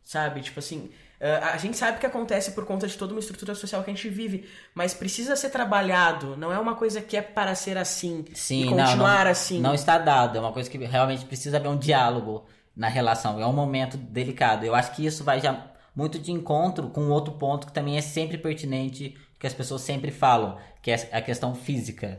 Sabe? 0.00 0.40
Tipo 0.40 0.60
assim, 0.60 0.92
a 1.20 1.56
gente 1.58 1.76
sabe 1.76 1.98
que 1.98 2.06
acontece 2.06 2.52
por 2.52 2.64
conta 2.64 2.86
de 2.86 2.96
toda 2.96 3.12
uma 3.12 3.20
estrutura 3.20 3.54
social 3.54 3.84
que 3.84 3.90
a 3.90 3.94
gente 3.94 4.08
vive, 4.08 4.48
mas 4.74 4.94
precisa 4.94 5.36
ser 5.36 5.50
trabalhado, 5.50 6.34
não 6.36 6.50
é 6.50 6.58
uma 6.58 6.74
coisa 6.74 7.02
que 7.02 7.14
é 7.14 7.20
para 7.20 7.54
ser 7.54 7.76
assim 7.76 8.24
Sim, 8.32 8.62
e 8.62 8.64
não, 8.64 8.76
continuar 8.76 9.24
não, 9.24 9.30
assim. 9.30 9.60
Não 9.60 9.74
está 9.74 9.98
dado. 9.98 10.38
É 10.38 10.40
uma 10.40 10.52
coisa 10.52 10.70
que 10.70 10.78
realmente 10.78 11.26
precisa 11.26 11.58
haver 11.58 11.68
um 11.68 11.76
diálogo 11.76 12.46
na 12.74 12.88
relação. 12.88 13.38
É 13.38 13.46
um 13.46 13.52
momento 13.52 13.98
delicado. 13.98 14.64
Eu 14.64 14.74
acho 14.74 14.92
que 14.92 15.04
isso 15.04 15.22
vai 15.22 15.40
já 15.40 15.70
muito 15.94 16.18
de 16.18 16.32
encontro 16.32 16.88
com 16.88 17.10
outro 17.10 17.34
ponto 17.34 17.66
que 17.66 17.72
também 17.72 17.98
é 17.98 18.00
sempre 18.00 18.38
pertinente, 18.38 19.14
que 19.38 19.46
as 19.46 19.52
pessoas 19.52 19.82
sempre 19.82 20.10
falam, 20.10 20.56
que 20.80 20.90
é 20.90 21.10
a 21.12 21.20
questão 21.20 21.54
física. 21.54 22.18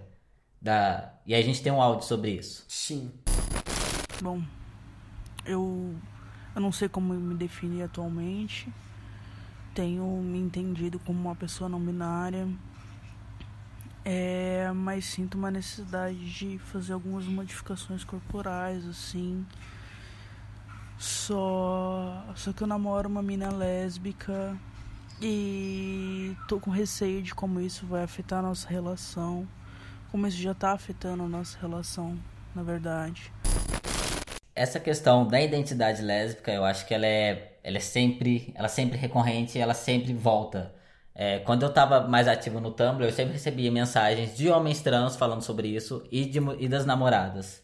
Da... 0.61 1.13
E 1.25 1.33
a 1.33 1.41
gente 1.41 1.63
tem 1.63 1.71
um 1.71 1.81
áudio 1.81 2.05
sobre 2.05 2.31
isso. 2.31 2.63
Sim. 2.67 3.11
Bom, 4.21 4.43
eu, 5.43 5.95
eu 6.55 6.61
não 6.61 6.71
sei 6.71 6.87
como 6.87 7.15
me 7.15 7.33
definir 7.33 7.81
atualmente. 7.81 8.71
Tenho 9.73 10.05
me 10.21 10.39
entendido 10.39 10.99
como 10.99 11.19
uma 11.19 11.35
pessoa 11.35 11.69
não 11.69 11.79
binária. 11.79 12.47
É, 14.03 14.71
mas 14.73 15.05
sinto 15.05 15.37
uma 15.37 15.51
necessidade 15.51 16.17
de 16.17 16.57
fazer 16.57 16.93
algumas 16.93 17.25
modificações 17.25 18.03
corporais, 18.03 18.85
assim. 18.87 19.45
Só, 20.97 22.25
só 22.35 22.53
que 22.53 22.61
eu 22.63 22.67
namoro 22.67 23.09
uma 23.09 23.23
mina 23.23 23.51
lésbica 23.51 24.57
e 25.21 26.35
tô 26.47 26.59
com 26.59 26.71
receio 26.71 27.21
de 27.21 27.33
como 27.33 27.61
isso 27.61 27.85
vai 27.85 28.03
afetar 28.03 28.39
a 28.39 28.41
nossa 28.41 28.67
relação. 28.67 29.47
Como 30.11 30.27
isso 30.27 30.37
já 30.37 30.53
tá 30.53 30.73
afetando 30.73 31.23
a 31.23 31.27
nossa 31.27 31.57
relação, 31.59 32.17
na 32.55 32.63
verdade. 32.63 33.31
Essa 34.55 34.79
questão 34.79 35.27
da 35.27 35.41
identidade 35.41 36.01
lésbica, 36.01 36.51
eu 36.51 36.65
acho 36.65 36.85
que 36.85 36.93
ela 36.93 37.05
é, 37.05 37.57
ela 37.63 37.77
é 37.77 37.79
sempre, 37.79 38.51
ela 38.55 38.65
é 38.65 38.69
sempre 38.69 38.97
recorrente, 38.97 39.57
ela 39.59 39.73
sempre 39.73 40.13
volta. 40.13 40.73
É, 41.15 41.39
quando 41.39 41.63
eu 41.63 41.69
estava 41.69 42.07
mais 42.07 42.27
ativo 42.27 42.59
no 42.59 42.71
Tumblr, 42.71 43.05
eu 43.05 43.11
sempre 43.11 43.33
recebia 43.33 43.71
mensagens 43.71 44.35
de 44.35 44.49
homens 44.49 44.81
trans 44.81 45.15
falando 45.15 45.41
sobre 45.41 45.67
isso 45.69 46.05
e, 46.11 46.25
de, 46.25 46.39
e 46.59 46.67
das 46.67 46.85
namoradas. 46.85 47.63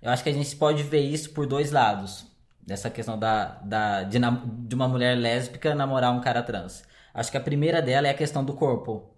Eu 0.00 0.10
acho 0.10 0.22
que 0.22 0.30
a 0.30 0.32
gente 0.32 0.54
pode 0.56 0.82
ver 0.82 1.00
isso 1.00 1.30
por 1.30 1.46
dois 1.46 1.70
lados. 1.70 2.26
Dessa 2.60 2.90
questão 2.90 3.18
da, 3.18 3.60
da, 3.64 4.02
de, 4.04 4.18
de 4.18 4.74
uma 4.74 4.88
mulher 4.88 5.16
lésbica 5.16 5.74
namorar 5.74 6.12
um 6.12 6.20
cara 6.20 6.42
trans. 6.42 6.84
Acho 7.14 7.30
que 7.30 7.36
a 7.36 7.40
primeira 7.40 7.82
dela 7.82 8.06
é 8.08 8.10
a 8.10 8.14
questão 8.14 8.44
do 8.44 8.54
corpo. 8.54 9.10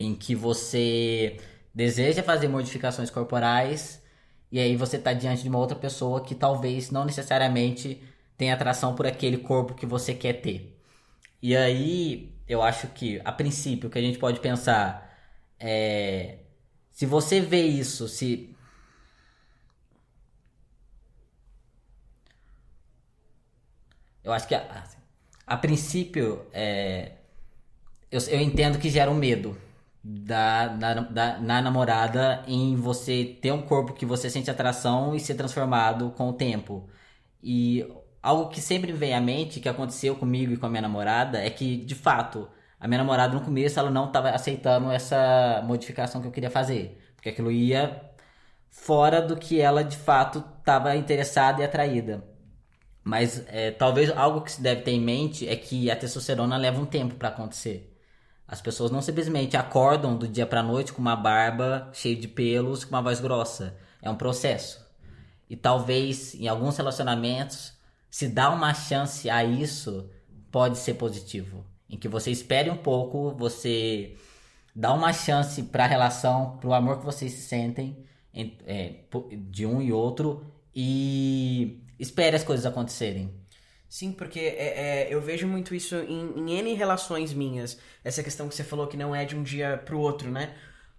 Em 0.00 0.14
que 0.14 0.34
você 0.34 1.38
deseja 1.74 2.22
fazer 2.22 2.48
modificações 2.48 3.10
corporais 3.10 4.02
e 4.50 4.58
aí 4.58 4.76
você 4.76 4.96
está 4.96 5.12
diante 5.12 5.42
de 5.42 5.48
uma 5.48 5.58
outra 5.58 5.76
pessoa 5.76 6.22
que 6.22 6.34
talvez 6.34 6.90
não 6.90 7.04
necessariamente 7.04 8.02
tenha 8.36 8.54
atração 8.54 8.94
por 8.94 9.06
aquele 9.06 9.38
corpo 9.38 9.74
que 9.74 9.84
você 9.86 10.14
quer 10.14 10.34
ter. 10.34 10.78
E 11.42 11.56
aí 11.56 12.32
eu 12.48 12.62
acho 12.62 12.88
que, 12.88 13.20
a 13.24 13.32
princípio, 13.32 13.88
o 13.88 13.92
que 13.92 13.98
a 13.98 14.02
gente 14.02 14.18
pode 14.18 14.40
pensar 14.40 15.08
é. 15.60 16.38
Se 16.90 17.06
você 17.06 17.40
vê 17.40 17.62
isso, 17.62 18.08
se. 18.08 18.54
Eu 24.24 24.32
acho 24.32 24.48
que, 24.48 24.54
a, 24.54 24.84
a 25.46 25.56
princípio, 25.56 26.46
é, 26.52 27.12
eu, 28.10 28.20
eu 28.28 28.40
entendo 28.40 28.78
que 28.78 28.90
gera 28.90 29.10
um 29.10 29.14
medo 29.14 29.56
da, 30.02 30.68
da, 30.68 30.94
da, 30.94 31.38
na 31.38 31.62
namorada 31.62 32.42
em 32.46 32.76
você 32.76 33.24
ter 33.40 33.52
um 33.52 33.62
corpo 33.62 33.92
que 33.92 34.06
você 34.06 34.30
sente 34.30 34.50
atração 34.50 35.14
e 35.14 35.20
ser 35.20 35.34
transformado 35.34 36.10
com 36.12 36.28
o 36.30 36.32
tempo. 36.32 36.88
E 37.42 37.86
algo 38.22 38.48
que 38.50 38.60
sempre 38.60 38.92
vem 38.92 39.14
à 39.14 39.20
mente, 39.20 39.60
que 39.60 39.68
aconteceu 39.68 40.16
comigo 40.16 40.52
e 40.52 40.56
com 40.56 40.66
a 40.66 40.68
minha 40.68 40.82
namorada, 40.82 41.38
é 41.38 41.50
que, 41.50 41.76
de 41.78 41.94
fato, 41.94 42.48
a 42.80 42.86
minha 42.88 42.98
namorada 42.98 43.34
no 43.34 43.40
começo 43.40 43.78
ela 43.78 43.90
não 43.90 44.06
estava 44.06 44.30
aceitando 44.30 44.90
essa 44.90 45.62
modificação 45.64 46.20
que 46.20 46.28
eu 46.28 46.32
queria 46.32 46.50
fazer. 46.50 46.98
Porque 47.16 47.30
aquilo 47.30 47.50
ia 47.50 48.00
fora 48.70 49.20
do 49.20 49.36
que 49.36 49.60
ela 49.60 49.82
de 49.82 49.96
fato 49.96 50.44
estava 50.58 50.96
interessada 50.96 51.62
e 51.62 51.64
atraída. 51.64 52.24
Mas 53.02 53.44
é, 53.48 53.70
talvez 53.70 54.10
algo 54.10 54.42
que 54.42 54.52
se 54.52 54.60
deve 54.60 54.82
ter 54.82 54.92
em 54.92 55.00
mente 55.00 55.48
é 55.48 55.56
que 55.56 55.90
a 55.90 55.96
testosterona 55.96 56.56
leva 56.56 56.80
um 56.80 56.86
tempo 56.86 57.14
para 57.14 57.28
acontecer. 57.28 57.87
As 58.48 58.62
pessoas 58.62 58.90
não 58.90 59.02
simplesmente 59.02 59.58
acordam 59.58 60.16
do 60.16 60.26
dia 60.26 60.46
para 60.46 60.62
noite 60.62 60.94
com 60.94 61.02
uma 61.02 61.14
barba 61.14 61.90
cheia 61.92 62.16
de 62.16 62.26
pelos, 62.26 62.82
com 62.82 62.94
uma 62.94 63.02
voz 63.02 63.20
grossa. 63.20 63.76
É 64.00 64.08
um 64.08 64.16
processo. 64.16 64.82
E 65.50 65.54
talvez 65.54 66.34
em 66.34 66.48
alguns 66.48 66.78
relacionamentos 66.78 67.74
se 68.10 68.26
dá 68.26 68.48
uma 68.50 68.72
chance 68.72 69.28
a 69.28 69.44
isso, 69.44 70.08
pode 70.50 70.78
ser 70.78 70.94
positivo. 70.94 71.62
Em 71.90 71.98
que 71.98 72.08
você 72.08 72.30
espere 72.30 72.70
um 72.70 72.76
pouco, 72.76 73.34
você 73.36 74.16
dá 74.74 74.94
uma 74.94 75.12
chance 75.12 75.62
para 75.64 75.84
a 75.84 75.86
relação, 75.86 76.56
para 76.58 76.70
o 76.70 76.74
amor 76.74 77.00
que 77.00 77.04
vocês 77.04 77.32
se 77.32 77.42
sentem 77.42 78.02
é, 78.66 78.94
de 79.50 79.66
um 79.66 79.82
e 79.82 79.92
outro 79.92 80.46
e 80.74 81.82
espere 81.98 82.36
as 82.36 82.44
coisas 82.44 82.64
acontecerem. 82.64 83.30
Sim, 83.88 84.12
porque 84.12 84.38
é, 84.40 85.06
é, 85.06 85.08
eu 85.10 85.20
vejo 85.20 85.46
muito 85.46 85.74
isso 85.74 85.96
em, 85.96 86.38
em 86.38 86.58
N 86.58 86.74
relações 86.74 87.32
minhas. 87.32 87.78
Essa 88.04 88.22
questão 88.22 88.48
que 88.48 88.54
você 88.54 88.62
falou 88.62 88.86
que 88.86 88.96
não 88.96 89.14
é 89.14 89.24
de 89.24 89.34
um 89.34 89.42
dia 89.42 89.80
pro 89.84 89.98
outro, 89.98 90.30
né? 90.30 90.54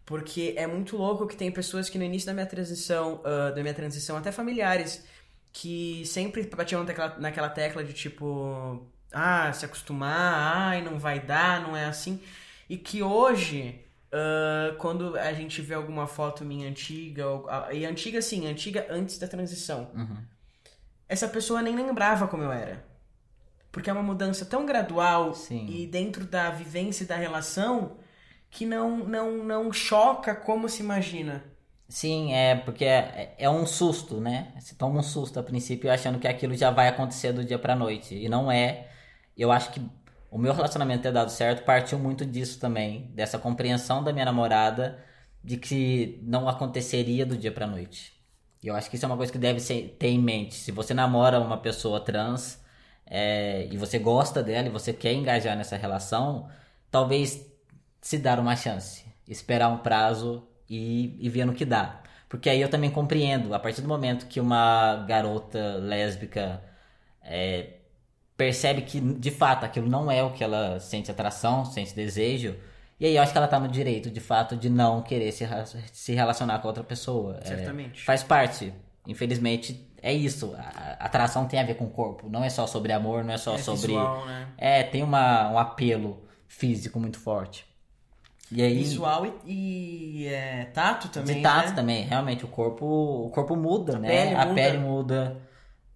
Porque 0.06 0.56
é 0.58 0.66
muito 0.66 0.98
louco 0.98 1.28
que 1.28 1.36
tem 1.38 1.52
pessoas 1.52 1.88
que 1.88 2.00
no 2.00 2.04
início 2.04 2.26
da 2.26 2.34
minha 2.34 2.48
transição, 2.48 3.22
uh, 3.22 3.54
da 3.54 3.62
minha 3.62 3.76
transição, 3.76 4.18
até 4.18 4.32
familiares, 4.32 5.06
que 5.54 6.04
sempre 6.06 6.44
batiam 6.44 6.84
naquela, 6.84 7.20
naquela 7.20 7.50
tecla 7.50 7.84
de 7.84 7.94
tipo, 7.94 8.88
ah, 9.12 9.54
se 9.54 9.66
acostumar, 9.66 10.70
ai, 10.70 10.82
não 10.82 10.98
vai 10.98 11.20
dar, 11.20 11.62
não 11.62 11.78
é 11.78 11.86
assim. 11.86 12.20
E 12.68 12.76
que 12.76 13.04
hoje, 13.04 13.86
uh, 14.12 14.76
quando 14.78 15.16
a 15.16 15.32
gente 15.34 15.62
vê 15.62 15.76
alguma 15.76 16.08
foto 16.08 16.44
minha 16.44 16.68
antiga, 16.68 17.28
ou, 17.28 17.48
e 17.72 17.86
antiga 17.86 18.20
sim, 18.20 18.48
antiga 18.48 18.88
antes 18.90 19.20
da 19.20 19.28
transição, 19.28 19.92
uhum. 19.94 20.18
Essa 21.10 21.28
pessoa 21.28 21.62
nem 21.62 21.76
lembrava 21.76 22.28
como 22.28 22.44
eu 22.44 22.52
era. 22.52 22.86
Porque 23.72 23.90
é 23.90 23.94
uma 23.94 24.04
mudança 24.04 24.46
tão 24.46 24.66
gradual 24.66 25.34
sim. 25.34 25.66
e 25.68 25.88
dentro 25.88 26.26
da 26.26 26.52
vivência 26.52 27.04
e 27.04 27.08
da 27.08 27.16
relação 27.16 27.98
que 28.50 28.66
não, 28.66 29.00
não, 29.00 29.44
não 29.44 29.74
choca 29.74 30.36
como 30.36 30.70
se 30.70 30.82
imagina. 30.82 31.44
Sim, 31.88 32.34
é 32.34 32.56
porque 32.56 32.86
é, 32.86 33.34
é 33.38 33.50
um 33.50 33.66
susto, 33.66 34.22
né? 34.22 34.54
Você 34.60 34.76
toma 34.76 35.00
um 35.00 35.04
susto 35.04 35.40
a 35.40 35.44
princípio 35.44 35.92
achando 35.92 36.20
que 36.20 36.28
aquilo 36.28 36.56
já 36.56 36.70
vai 36.70 36.88
acontecer 36.88 37.34
do 37.34 37.44
dia 37.44 37.58
pra 37.58 37.76
noite. 37.76 38.16
E 38.16 38.30
não 38.30 38.52
é. 38.52 38.88
Eu 39.36 39.52
acho 39.52 39.72
que 39.72 39.82
o 40.30 40.38
meu 40.38 40.54
relacionamento 40.54 41.04
ter 41.04 41.12
dado 41.12 41.32
certo 41.32 41.64
partiu 41.66 41.98
muito 41.98 42.26
disso 42.26 42.60
também. 42.60 43.12
Dessa 43.16 43.40
compreensão 43.40 44.04
da 44.04 44.14
minha 44.14 44.26
namorada 44.26 45.04
de 45.44 45.58
que 45.58 46.20
não 46.24 46.48
aconteceria 46.48 47.26
do 47.26 47.38
dia 47.38 47.52
pra 47.52 47.66
noite. 47.66 48.19
E 48.62 48.68
eu 48.68 48.76
acho 48.76 48.90
que 48.90 48.96
isso 48.96 49.06
é 49.06 49.08
uma 49.08 49.18
coisa 49.18 49.32
que 49.32 49.38
deve 49.38 49.60
ser, 49.60 49.96
ter 50.00 50.10
em 50.10 50.20
mente. 50.20 50.56
Se 50.56 50.72
você 50.72 50.94
namora 50.94 51.40
uma 51.40 51.58
pessoa 51.58 52.00
trans 52.00 52.60
é, 53.06 53.68
e 53.72 53.78
você 53.78 53.98
gosta 53.98 54.44
dela 54.44 54.68
e 54.68 54.72
você 54.72 54.94
quer 54.94 55.14
engajar 55.14 55.58
nessa 55.58 55.78
relação, 55.78 56.50
talvez 56.92 57.46
se 58.02 58.18
dar 58.18 58.40
uma 58.40 58.56
chance. 58.56 59.06
Esperar 59.28 59.70
um 59.70 59.78
prazo 59.78 60.48
e, 60.70 61.16
e 61.20 61.30
ver 61.30 61.46
no 61.46 61.54
que 61.54 61.66
dá. 61.66 62.02
Porque 62.28 62.50
aí 62.50 62.62
eu 62.62 62.70
também 62.70 62.92
compreendo, 62.92 63.54
a 63.54 63.60
partir 63.60 63.82
do 63.82 63.88
momento 63.88 64.28
que 64.28 64.40
uma 64.40 64.98
garota 65.08 65.78
lésbica 65.78 66.62
é, 67.24 67.78
percebe 68.38 68.84
que 68.84 69.02
de 69.02 69.32
fato 69.32 69.66
aquilo 69.66 69.90
não 69.90 70.12
é 70.12 70.24
o 70.24 70.32
que 70.32 70.44
ela 70.44 70.80
sente 70.80 71.10
atração, 71.10 71.66
sente 71.66 71.96
desejo, 71.96 72.56
e 73.00 73.06
aí 73.06 73.16
eu 73.16 73.22
acho 73.22 73.32
que 73.32 73.38
ela 73.38 73.48
tá 73.48 73.60
no 73.60 73.68
direito, 73.68 74.10
de 74.10 74.20
fato, 74.20 74.58
de 74.58 74.70
não 74.70 75.02
querer 75.02 75.32
se, 75.32 75.48
se 75.94 76.14
relacionar 76.14 76.60
com 76.60 76.68
outra 76.68 76.84
pessoa. 76.84 77.40
É, 77.42 77.46
Certamente. 77.46 78.02
É, 78.02 78.04
faz 78.04 78.24
parte. 78.24 78.74
Infelizmente, 79.08 79.90
é 80.02 80.14
isso. 80.14 80.54
A 80.58 81.06
atração 81.06 81.48
tem 81.48 81.60
a 81.60 81.64
ver 81.64 81.76
com 81.76 81.86
o 81.86 81.90
corpo. 81.90 82.30
Não 82.30 82.44
é 82.44 82.50
só 82.50 82.68
sobre 82.68 82.92
amor, 82.92 83.24
não 83.24 83.34
é 83.34 83.38
só 83.38 83.56
é 83.56 83.58
sobre. 83.58 83.88
Visual, 83.88 84.26
né? 84.26 84.48
É, 84.58 84.84
tem 84.84 85.02
uma, 85.02 85.50
um 85.50 85.58
apelo 85.58 86.26
físico 86.48 87.00
muito 87.00 87.20
forte. 87.20 87.66
E 88.52 88.62
aí, 88.62 88.80
Visual 88.80 89.26
e, 89.46 90.24
e 90.24 90.28
é, 90.28 90.66
tato 90.66 91.08
também. 91.08 91.38
De 91.38 91.42
tato 91.42 91.70
né? 91.70 91.76
também, 91.76 92.04
realmente, 92.04 92.44
o 92.44 92.48
corpo, 92.48 92.86
o 92.86 93.30
corpo 93.30 93.56
muda, 93.56 93.96
A 93.96 94.00
né? 94.00 94.08
pele 94.10 94.36
a 94.36 94.46
muda. 94.46 94.56
pele 94.56 94.78
muda. 94.78 95.42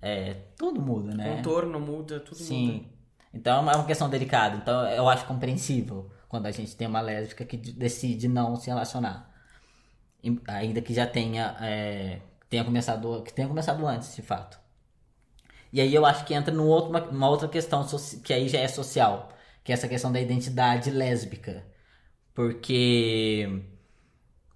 É, 0.02 0.36
tudo 0.56 0.80
muda, 0.80 1.12
O 1.14 1.18
né? 1.18 1.36
contorno 1.36 1.80
muda, 1.80 2.20
tudo 2.20 2.38
Sim. 2.38 2.74
muda. 2.74 2.86
Então 3.34 3.58
é 3.70 3.76
uma 3.76 3.86
questão 3.86 4.10
delicada. 4.10 4.56
Então 4.58 4.88
eu 4.90 5.10
acho 5.10 5.26
compreensível 5.26 6.13
quando 6.34 6.48
a 6.48 6.52
gente 6.52 6.76
tem 6.76 6.88
uma 6.88 7.00
lésbica 7.00 7.46
que 7.46 7.56
decide 7.56 8.28
não 8.28 8.56
se 8.56 8.66
relacionar. 8.68 9.32
Ainda 10.48 10.82
que 10.82 10.92
já 10.92 11.06
tenha, 11.06 11.56
é, 11.62 12.22
tenha 12.50 12.64
começado, 12.66 13.22
que 13.22 13.32
tenha 13.32 13.48
começado 13.48 13.86
antes, 13.86 14.16
de 14.16 14.24
fato. 14.24 14.60
E 15.72 15.80
aí 15.80 15.94
eu 15.94 16.04
acho 16.08 16.26
que 16.26 16.34
entra 16.34 16.52
num 16.52 16.68
outro, 16.68 16.90
uma, 17.12 17.30
outra 17.30 17.48
questão 17.48 17.86
que 18.24 18.34
aí 18.34 18.50
já 18.50 18.60
é 18.60 18.68
social, 18.68 19.30
que 19.64 19.72
é 19.72 19.76
essa 19.76 19.88
questão 19.88 20.12
da 20.12 20.20
identidade 20.20 20.90
lésbica. 20.90 21.64
Porque 22.34 23.64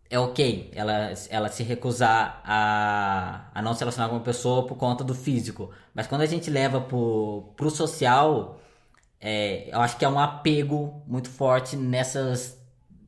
é 0.09 0.17
ok 0.17 0.71
ela, 0.73 1.13
ela 1.29 1.49
se 1.49 1.61
recusar 1.61 2.41
a, 2.43 3.51
a 3.53 3.61
não 3.61 3.75
se 3.75 3.81
relacionar 3.81 4.09
com 4.09 4.15
uma 4.15 4.23
pessoa 4.23 4.65
por 4.65 4.77
conta 4.77 5.03
do 5.03 5.13
físico. 5.13 5.71
Mas 5.93 6.07
quando 6.07 6.21
a 6.21 6.25
gente 6.25 6.49
leva 6.49 6.81
pro, 6.81 7.53
pro 7.55 7.69
social, 7.69 8.59
é, 9.19 9.69
eu 9.73 9.81
acho 9.81 9.97
que 9.97 10.05
é 10.05 10.09
um 10.09 10.19
apego 10.19 11.01
muito 11.07 11.29
forte 11.29 11.75
nessas 11.75 12.57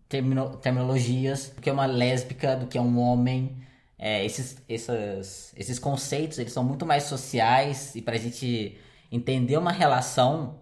termino- 0.07 0.57
terminologias 0.57 1.49
do 1.49 1.61
que 1.61 1.69
é 1.69 1.73
uma 1.73 1.85
lésbica, 1.85 2.55
do 2.55 2.67
que 2.67 2.77
é 2.77 2.81
um 2.81 2.99
homem. 2.99 3.57
É, 3.97 4.25
esses, 4.25 4.63
esses 4.67 5.77
conceitos 5.77 6.39
eles 6.39 6.53
são 6.53 6.63
muito 6.63 6.85
mais 6.85 7.03
sociais 7.03 7.95
e 7.95 8.01
para 8.01 8.15
a 8.15 8.19
gente 8.19 8.77
entender 9.11 9.57
uma 9.57 9.71
relação 9.71 10.59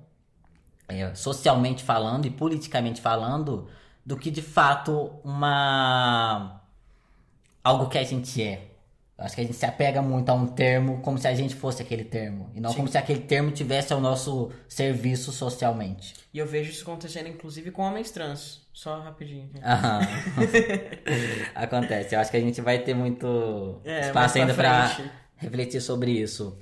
é, 0.88 1.13
socialmente 1.13 1.84
falando 1.84 2.25
e 2.25 2.32
politicamente 2.32 3.00
falando 3.00 3.68
do 4.06 4.18
que 4.18 4.32
de 4.32 4.42
fato 4.42 5.12
uma 5.24 6.62
algo 7.63 7.89
que 7.89 7.98
a 7.98 8.04
gente 8.04 8.42
é. 8.42 8.72
Acho 9.17 9.33
que 9.33 9.41
a 9.41 9.43
gente 9.43 9.55
se 9.55 9.65
apega 9.65 10.00
muito 10.00 10.29
a 10.29 10.33
um 10.36 10.45
termo 10.45 11.01
como 11.01 11.17
se 11.17 11.27
a 11.27 11.33
gente 11.33 11.55
fosse 11.55 11.81
aquele 11.81 12.03
termo. 12.03 12.51
E 12.53 12.59
não 12.62 12.69
Sim. 12.69 12.75
como 12.77 12.88
se 12.88 13.00
aquele 13.00 13.21
termo 13.21 13.50
tivesse 13.50 13.91
ao 13.91 14.00
nosso 14.00 14.51
serviço 14.69 15.31
socialmente. 15.31 16.13
E 16.31 16.38
eu 16.38 16.45
vejo 16.45 16.69
isso 16.69 16.83
acontecendo, 16.83 17.27
inclusive, 17.27 17.71
com 17.71 17.81
homens 17.81 18.12
trans. 18.12 18.62
Só 18.71 19.00
rapidinho. 19.00 19.50
Aham. 19.63 20.01
Acontece. 21.55 22.13
Eu 22.15 22.19
acho 22.19 22.29
que 22.29 22.38
a 22.38 22.41
gente 22.41 22.62
vai 22.62 22.79
ter 22.79 22.93
muito 22.93 23.81
É, 23.83 24.01
espaço 24.01 24.38
ainda 24.38 24.53
pra 24.53 24.89
frente. 24.89 25.12
refletir 25.36 25.81
sobre 25.81 26.12
isso. 26.12 26.57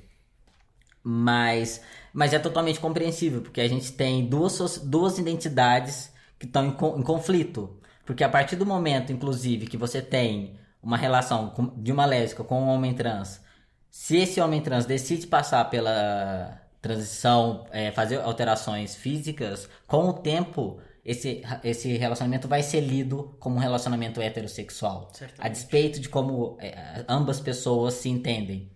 Mas, 1.04 1.82
mas 2.14 2.34
é 2.34 2.40
totalmente 2.40 2.80
compreensível, 2.80 3.42
porque 3.42 3.62
a 3.62 3.68
gente 3.68 3.92
tem 3.92 4.26
duas, 4.26 4.78
duas 4.80 5.18
identidades 5.20 6.12
que 6.40 6.46
estão 6.46 6.66
em, 6.66 6.70
em 6.70 7.04
conflito. 7.04 7.80
Porque 8.06 8.24
a 8.24 8.30
partir 8.30 8.56
do 8.56 8.66
momento, 8.66 9.12
inclusive, 9.12 9.68
que 9.68 9.78
você 9.78 10.02
tem 10.02 10.58
uma 10.86 10.96
relação 10.98 11.50
com- 11.50 11.74
de 11.82 11.92
uma 11.92 12.06
lésbica 12.06 12.44
com 12.44 12.62
um 12.62 12.68
homem 12.68 12.94
trans, 12.94 13.42
se 13.90 14.18
esse 14.18 14.40
homem 14.40 14.62
trans 14.62 14.86
decide 14.86 15.26
passar 15.28 15.70
pela 15.70 16.62
transição, 16.82 17.66
é, 17.72 17.92
fazer 17.92 18.22
alterações 18.22 18.96
físicas, 18.96 19.68
com 19.88 20.08
o 20.10 20.14
tempo, 20.14 20.80
esse, 21.04 21.44
esse 21.64 21.98
relacionamento 21.98 22.48
vai 22.48 22.62
ser 22.62 22.82
lido 22.82 23.36
como 23.40 23.56
um 23.56 23.60
relacionamento 23.60 24.22
heterossexual. 24.22 25.10
A 25.12 25.18
Certamente. 25.18 25.52
despeito 25.54 26.00
de 26.00 26.10
como 26.10 26.58
é, 26.60 27.04
ambas 27.08 27.40
pessoas 27.40 27.96
se 27.96 28.10
entendem. 28.10 28.72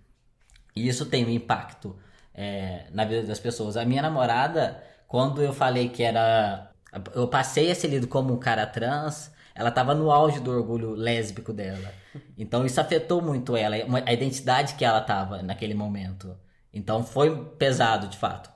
E 0.76 0.88
isso 0.88 1.06
tem 1.06 1.26
um 1.26 1.30
impacto 1.30 1.96
é, 2.34 2.86
na 2.92 3.06
vida 3.06 3.24
das 3.24 3.40
pessoas. 3.40 3.78
A 3.78 3.86
minha 3.86 4.02
namorada, 4.02 4.82
quando 5.08 5.42
eu 5.44 5.54
falei 5.54 5.90
que 5.90 6.02
era. 6.04 6.72
Eu 7.14 7.28
passei 7.28 7.70
a 7.70 7.76
ser 7.76 7.90
lido 7.90 8.08
como 8.08 8.34
um 8.34 8.38
cara 8.40 8.66
trans, 8.66 9.32
ela 9.60 9.72
tava 9.72 9.94
no 9.94 10.10
auge 10.10 10.40
do 10.40 10.50
orgulho 10.52 10.92
lésbico 10.92 11.52
dela. 11.52 11.94
Então 12.38 12.66
isso 12.66 12.80
afetou 12.80 13.22
muito 13.22 13.58
ela, 13.58 13.76
a 14.06 14.14
identidade 14.14 14.76
que 14.76 14.86
ela 14.86 15.02
tava 15.02 15.44
naquele 15.44 15.74
momento. 15.74 16.34
Então 16.74 17.04
foi 17.04 17.46
pesado, 17.58 18.08
de 18.08 18.18
fato. 18.18 18.50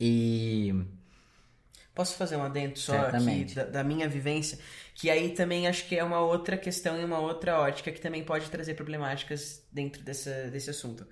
E. 0.00 0.74
Posso 1.94 2.16
fazer 2.16 2.36
um 2.36 2.42
adendo 2.42 2.78
só 2.78 2.92
Certamente. 2.92 3.60
aqui 3.60 3.70
da, 3.70 3.78
da 3.78 3.84
minha 3.84 4.08
vivência? 4.08 4.58
Que 4.94 5.10
aí 5.10 5.34
também 5.34 5.68
acho 5.68 5.86
que 5.86 5.96
é 5.96 6.02
uma 6.02 6.20
outra 6.20 6.56
questão 6.56 6.98
e 6.98 7.04
uma 7.04 7.18
outra 7.18 7.60
ótica 7.60 7.92
que 7.92 8.00
também 8.00 8.24
pode 8.24 8.50
trazer 8.50 8.72
problemáticas 8.72 9.62
dentro 9.70 10.02
dessa, 10.02 10.48
desse 10.50 10.70
assunto. 10.70 11.06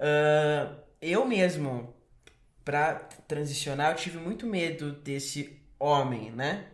Ah, 0.00 0.72
eu 1.02 1.26
mesmo, 1.26 1.94
pra 2.64 2.94
transicionar, 3.28 3.90
eu 3.92 3.96
tive 3.96 4.16
muito 4.16 4.46
medo 4.46 4.92
desse 4.92 5.60
homem, 5.78 6.30
né? 6.30 6.64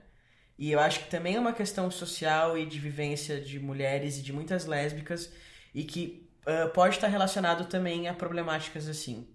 E 0.59 0.71
eu 0.71 0.79
acho 0.79 1.01
que 1.01 1.11
também 1.11 1.37
é 1.37 1.41
uma 1.41 1.53
questão 1.53 1.91
social 1.91 2.57
e 2.57 2.67
de 2.67 2.79
vivência 2.79 3.41
de 3.41 3.59
mulheres 3.59 4.19
e 4.19 4.23
de 4.23 4.33
muitas 4.33 4.67
lésbicas 4.67 5.33
e 5.75 5.85
que 5.85 6.29
ah, 6.47 6.69
pode 6.73 6.97
estar 6.97 7.09
relacionado 7.09 7.67
também 7.67 8.09
a 8.09 8.15
problemáticas 8.15 8.89
assim. 8.89 9.29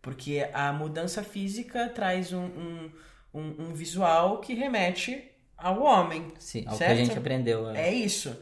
Porque 0.00 0.48
a 0.52 0.72
mudança 0.72 1.22
física 1.22 1.88
traz 1.88 2.32
um, 2.32 2.44
um, 2.44 2.90
um, 3.32 3.54
um 3.66 3.74
visual 3.74 4.40
que 4.40 4.54
remete 4.54 5.30
ao 5.56 5.82
homem. 5.82 6.32
Sim, 6.38 6.64
ao 6.66 6.72
que 6.72 6.78
Certo? 6.78 6.92
a 6.92 6.94
gente 6.94 7.18
aprendeu. 7.18 7.68
É 7.70 7.92
isso. 7.92 8.36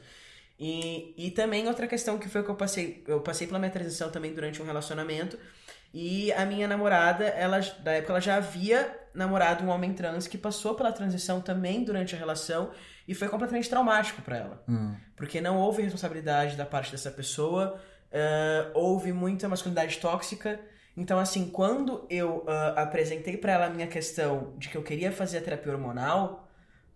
E, 0.58 1.14
e 1.16 1.30
também 1.30 1.66
outra 1.66 1.86
questão 1.86 2.18
que 2.18 2.28
foi 2.28 2.42
que 2.42 2.50
eu 2.50 2.54
passei, 2.54 3.02
eu 3.06 3.20
passei 3.20 3.46
pela 3.46 3.58
minha 3.58 3.70
transição 3.70 4.10
também 4.10 4.34
durante 4.34 4.60
um 4.60 4.64
relacionamento. 4.64 5.38
E 5.94 6.32
a 6.32 6.44
minha 6.44 6.66
namorada, 6.66 7.24
ela, 7.24 7.60
da 7.80 7.92
época, 7.92 8.12
ela 8.12 8.20
já 8.20 8.36
havia 8.36 8.98
namorado 9.14 9.64
um 9.64 9.68
homem 9.68 9.92
trans 9.92 10.26
que 10.26 10.38
passou 10.38 10.74
pela 10.74 10.92
transição 10.92 11.40
também 11.40 11.84
durante 11.84 12.14
a 12.14 12.18
relação 12.18 12.70
e 13.06 13.14
foi 13.14 13.28
completamente 13.28 13.68
traumático 13.68 14.22
pra 14.22 14.36
ela. 14.36 14.62
Hum, 14.68 14.94
Porque 15.16 15.40
não 15.40 15.58
houve 15.58 15.82
responsabilidade 15.82 16.56
da 16.56 16.64
parte 16.64 16.90
dessa 16.92 17.10
pessoa, 17.10 17.78
eh, 18.10 18.70
houve 18.74 19.12
muita 19.12 19.48
masculinidade 19.48 19.98
tóxica. 19.98 20.60
Então, 20.96 21.18
assim, 21.18 21.48
quando 21.48 22.06
eu 22.10 22.44
ah, 22.46 22.82
apresentei 22.82 23.36
pra 23.36 23.52
ela 23.52 23.66
a 23.66 23.70
minha 23.70 23.86
questão 23.86 24.52
de 24.58 24.68
que 24.68 24.76
eu 24.76 24.82
queria 24.82 25.10
fazer 25.10 25.38
a 25.38 25.40
terapia 25.40 25.72
hormonal, 25.72 26.48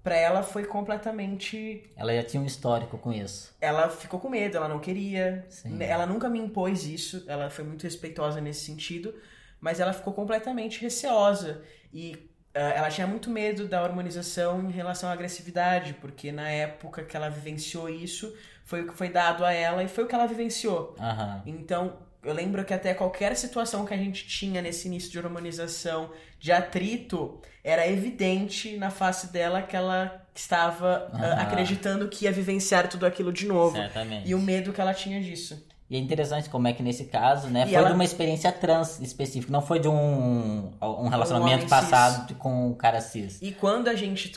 pra 0.02 0.14
ela 0.14 0.42
foi 0.42 0.64
completamente 0.64 1.90
ela 1.96 2.14
já 2.14 2.22
tinha 2.22 2.42
um 2.42 2.46
histórico 2.46 2.98
com 2.98 3.12
isso. 3.12 3.54
ela 3.60 3.88
ficou 3.88 4.20
com 4.20 4.28
medo, 4.28 4.56
ela 4.56 4.68
não 4.68 4.78
queria. 4.78 5.44
Sim. 5.48 5.82
Ela 5.82 6.06
nunca 6.06 6.28
me 6.28 6.38
impôs 6.38 6.84
isso, 6.86 7.24
ela 7.26 7.50
foi 7.50 7.64
muito 7.64 7.84
respeitosa 7.84 8.40
nesse 8.40 8.64
sentido, 8.66 9.14
mas 9.60 9.80
ela 9.80 9.92
ficou 9.92 10.12
completamente 10.12 10.80
receosa. 10.80 11.62
E 11.92 12.30
ah, 12.54 12.60
ela 12.60 12.88
tinha 12.88 13.06
muito 13.06 13.30
medo 13.30 13.68
da 13.68 13.82
hormonização 13.82 14.62
em 14.62 14.70
relação 14.70 15.08
à 15.10 15.12
agressividade, 15.12 15.94
porque 15.94 16.32
na 16.32 16.48
época 16.48 17.04
que 17.04 17.16
ela 17.16 17.28
vivenciou 17.28 17.88
isso, 17.88 18.34
foi 18.64 18.82
o 18.82 18.88
que 18.88 18.94
foi 18.94 19.10
dado 19.10 19.44
a 19.44 19.52
ela 19.52 19.82
e 19.82 19.88
foi 19.88 20.04
o 20.04 20.06
que 20.06 20.14
ela 20.14 20.26
vivenciou. 20.26 20.96
Aham. 20.98 21.42
Então, 21.44 21.98
eu 22.22 22.32
lembro 22.32 22.64
que 22.64 22.74
até 22.74 22.94
qualquer 22.94 23.36
situação 23.36 23.84
que 23.84 23.94
a 23.94 23.96
gente 23.96 24.26
tinha 24.26 24.62
nesse 24.62 24.88
início 24.88 25.10
de 25.10 25.18
hormonização, 25.18 26.10
de 26.40 26.50
atrito, 26.50 27.40
era 27.62 27.86
evidente 27.86 28.76
na 28.76 28.90
face 28.90 29.32
dela 29.32 29.62
que 29.62 29.76
ela 29.76 30.26
estava 30.34 31.10
ah, 31.12 31.16
Aham. 31.16 31.42
acreditando 31.42 32.08
que 32.08 32.24
ia 32.24 32.32
vivenciar 32.32 32.88
tudo 32.88 33.04
aquilo 33.06 33.32
de 33.32 33.46
novo. 33.46 33.76
Certamente. 33.76 34.28
E 34.28 34.34
o 34.34 34.40
medo 34.40 34.72
que 34.72 34.80
ela 34.80 34.94
tinha 34.94 35.20
disso. 35.20 35.66
E 35.88 35.94
é 35.96 35.98
interessante 36.00 36.50
como 36.50 36.66
é 36.66 36.72
que 36.72 36.82
nesse 36.82 37.04
caso, 37.04 37.46
né, 37.48 37.62
E 37.62 37.66
foi 37.66 37.74
ela- 37.74 37.88
de 37.88 37.94
uma 37.94 38.04
experiência 38.04 38.50
trans 38.50 39.00
específica, 39.00 39.52
não 39.52 39.62
foi 39.62 39.78
de 39.78 39.86
um, 39.88 40.72
um 40.82 41.08
relacionamento 41.08 41.58
homem 41.58 41.68
passado 41.68 42.26
de- 42.26 42.34
com 42.34 42.70
um 42.70 42.74
cara 42.74 43.00
cis. 43.00 43.40
E 43.40 43.52
quando 43.52 43.86
a 43.88 43.94
gente 43.94 44.32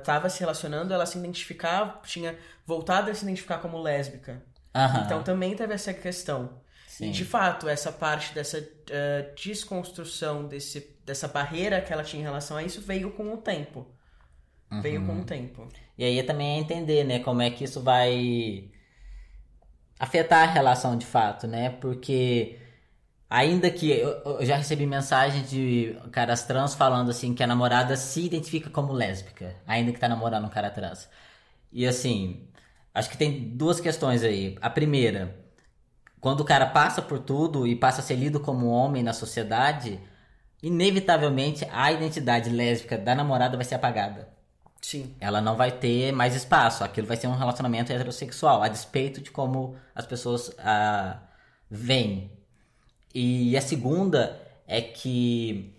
estava 0.00 0.28
se 0.28 0.40
relacionando, 0.40 0.92
ela 0.92 1.06
se 1.06 1.18
identificava, 1.18 2.00
tinha 2.04 2.36
voltado 2.66 3.10
a 3.10 3.14
se 3.14 3.22
identificar 3.24 3.58
como 3.58 3.78
lésbica. 3.78 4.42
Aham. 4.74 5.02
Então 5.06 5.22
também 5.22 5.54
teve 5.54 5.72
essa 5.72 5.94
questão. 5.94 6.50
Sim. 6.88 7.08
E 7.08 7.10
de 7.12 7.24
fato, 7.24 7.68
essa 7.68 7.92
parte 7.92 8.34
dessa 8.34 8.58
eh, 8.90 9.30
desconstrução, 9.36 10.46
desse, 10.48 10.96
dessa 11.04 11.28
barreira 11.28 11.80
que 11.80 11.92
ela 11.92 12.02
tinha 12.02 12.20
em 12.22 12.24
relação 12.24 12.56
a 12.56 12.62
isso, 12.62 12.80
veio 12.80 13.10
com 13.12 13.32
o 13.32 13.36
tempo. 13.36 13.86
Veio 14.82 15.00
Uhum. 15.00 15.06
com 15.06 15.20
o 15.20 15.24
tempo. 15.24 15.68
E 15.96 16.04
aí 16.04 16.22
também 16.24 16.56
é 16.56 16.58
entender, 16.58 17.04
né, 17.04 17.20
como 17.20 17.40
é 17.40 17.50
que 17.50 17.62
isso 17.64 17.80
vai 17.82 18.68
afetar 19.98 20.48
a 20.48 20.52
relação 20.52 20.96
de 20.96 21.06
fato, 21.06 21.46
né? 21.46 21.70
Porque 21.70 22.58
ainda 23.30 23.70
que 23.70 23.90
eu, 23.90 24.10
eu 24.40 24.46
já 24.46 24.56
recebi 24.56 24.86
mensagens 24.86 25.50
de 25.50 25.98
caras 26.12 26.44
trans 26.44 26.74
falando 26.74 27.10
assim 27.10 27.34
que 27.34 27.42
a 27.42 27.46
namorada 27.46 27.96
se 27.96 28.24
identifica 28.24 28.70
como 28.70 28.92
lésbica, 28.92 29.56
ainda 29.66 29.92
que 29.92 30.00
tá 30.00 30.08
namorando 30.08 30.46
um 30.46 30.50
cara 30.50 30.70
trans. 30.70 31.08
E 31.72 31.86
assim, 31.86 32.48
acho 32.94 33.10
que 33.10 33.18
tem 33.18 33.50
duas 33.56 33.80
questões 33.80 34.22
aí. 34.22 34.56
A 34.60 34.70
primeira, 34.70 35.36
quando 36.20 36.40
o 36.40 36.44
cara 36.44 36.66
passa 36.66 37.02
por 37.02 37.18
tudo 37.20 37.66
e 37.66 37.76
passa 37.76 38.00
a 38.00 38.04
ser 38.04 38.16
lido 38.16 38.40
como 38.40 38.68
homem 38.68 39.02
na 39.02 39.12
sociedade, 39.12 40.00
inevitavelmente 40.62 41.66
a 41.72 41.92
identidade 41.92 42.50
lésbica 42.50 42.98
da 42.98 43.14
namorada 43.14 43.56
vai 43.56 43.64
ser 43.64 43.76
apagada 43.76 44.35
Sim. 44.86 45.12
ela 45.18 45.40
não 45.40 45.56
vai 45.56 45.72
ter 45.72 46.12
mais 46.12 46.36
espaço. 46.36 46.84
Aquilo 46.84 47.08
vai 47.08 47.16
ser 47.16 47.26
um 47.26 47.34
relacionamento 47.34 47.92
heterossexual, 47.92 48.62
a 48.62 48.68
despeito 48.68 49.20
de 49.20 49.32
como 49.32 49.74
as 49.92 50.06
pessoas 50.06 50.52
ah, 50.60 51.18
veem. 51.68 52.30
E 53.12 53.56
a 53.56 53.60
segunda 53.60 54.40
é 54.64 54.80
que 54.80 55.74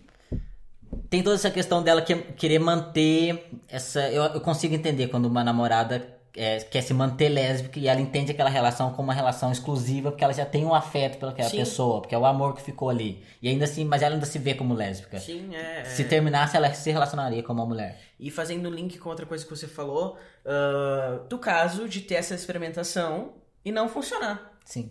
tem 1.08 1.22
toda 1.22 1.36
essa 1.36 1.50
questão 1.50 1.82
dela 1.82 2.02
que, 2.02 2.14
querer 2.14 2.58
manter 2.58 3.48
essa. 3.66 4.10
Eu, 4.10 4.24
eu 4.24 4.42
consigo 4.42 4.74
entender 4.74 5.08
quando 5.08 5.24
uma 5.24 5.42
namorada 5.42 6.06
é, 6.36 6.58
quer 6.58 6.82
se 6.82 6.92
manter 6.92 7.30
lésbica 7.30 7.78
e 7.78 7.88
ela 7.88 8.02
entende 8.02 8.32
aquela 8.32 8.50
relação 8.50 8.90
como 8.92 9.08
uma 9.08 9.14
relação 9.14 9.50
exclusiva, 9.50 10.10
porque 10.10 10.22
ela 10.22 10.34
já 10.34 10.44
tem 10.44 10.66
um 10.66 10.74
afeto 10.74 11.16
pelaquela 11.16 11.48
Sim. 11.48 11.56
pessoa, 11.56 12.02
porque 12.02 12.14
é 12.14 12.18
o 12.18 12.26
amor 12.26 12.54
que 12.54 12.60
ficou 12.60 12.90
ali. 12.90 13.24
E 13.40 13.48
ainda 13.48 13.64
assim, 13.64 13.86
mas 13.86 14.02
ela 14.02 14.16
ainda 14.16 14.26
se 14.26 14.38
vê 14.38 14.52
como 14.52 14.74
lésbica. 14.74 15.18
Sim, 15.18 15.54
é. 15.54 15.84
Se 15.84 16.02
é. 16.02 16.04
terminasse, 16.04 16.56
ela 16.58 16.72
se 16.74 16.90
relacionaria 16.90 17.42
como 17.42 17.62
uma 17.62 17.66
mulher. 17.66 18.07
E 18.18 18.30
fazendo 18.30 18.68
link 18.68 18.98
com 18.98 19.08
outra 19.08 19.26
coisa 19.26 19.44
que 19.44 19.50
você 19.50 19.68
falou, 19.68 20.18
ah, 20.44 21.24
do 21.28 21.38
caso 21.38 21.88
de 21.88 22.00
ter 22.00 22.14
essa 22.14 22.34
experimentação 22.34 23.34
e 23.64 23.70
não 23.72 23.88
funcionar. 23.88 24.58
Sim. 24.64 24.90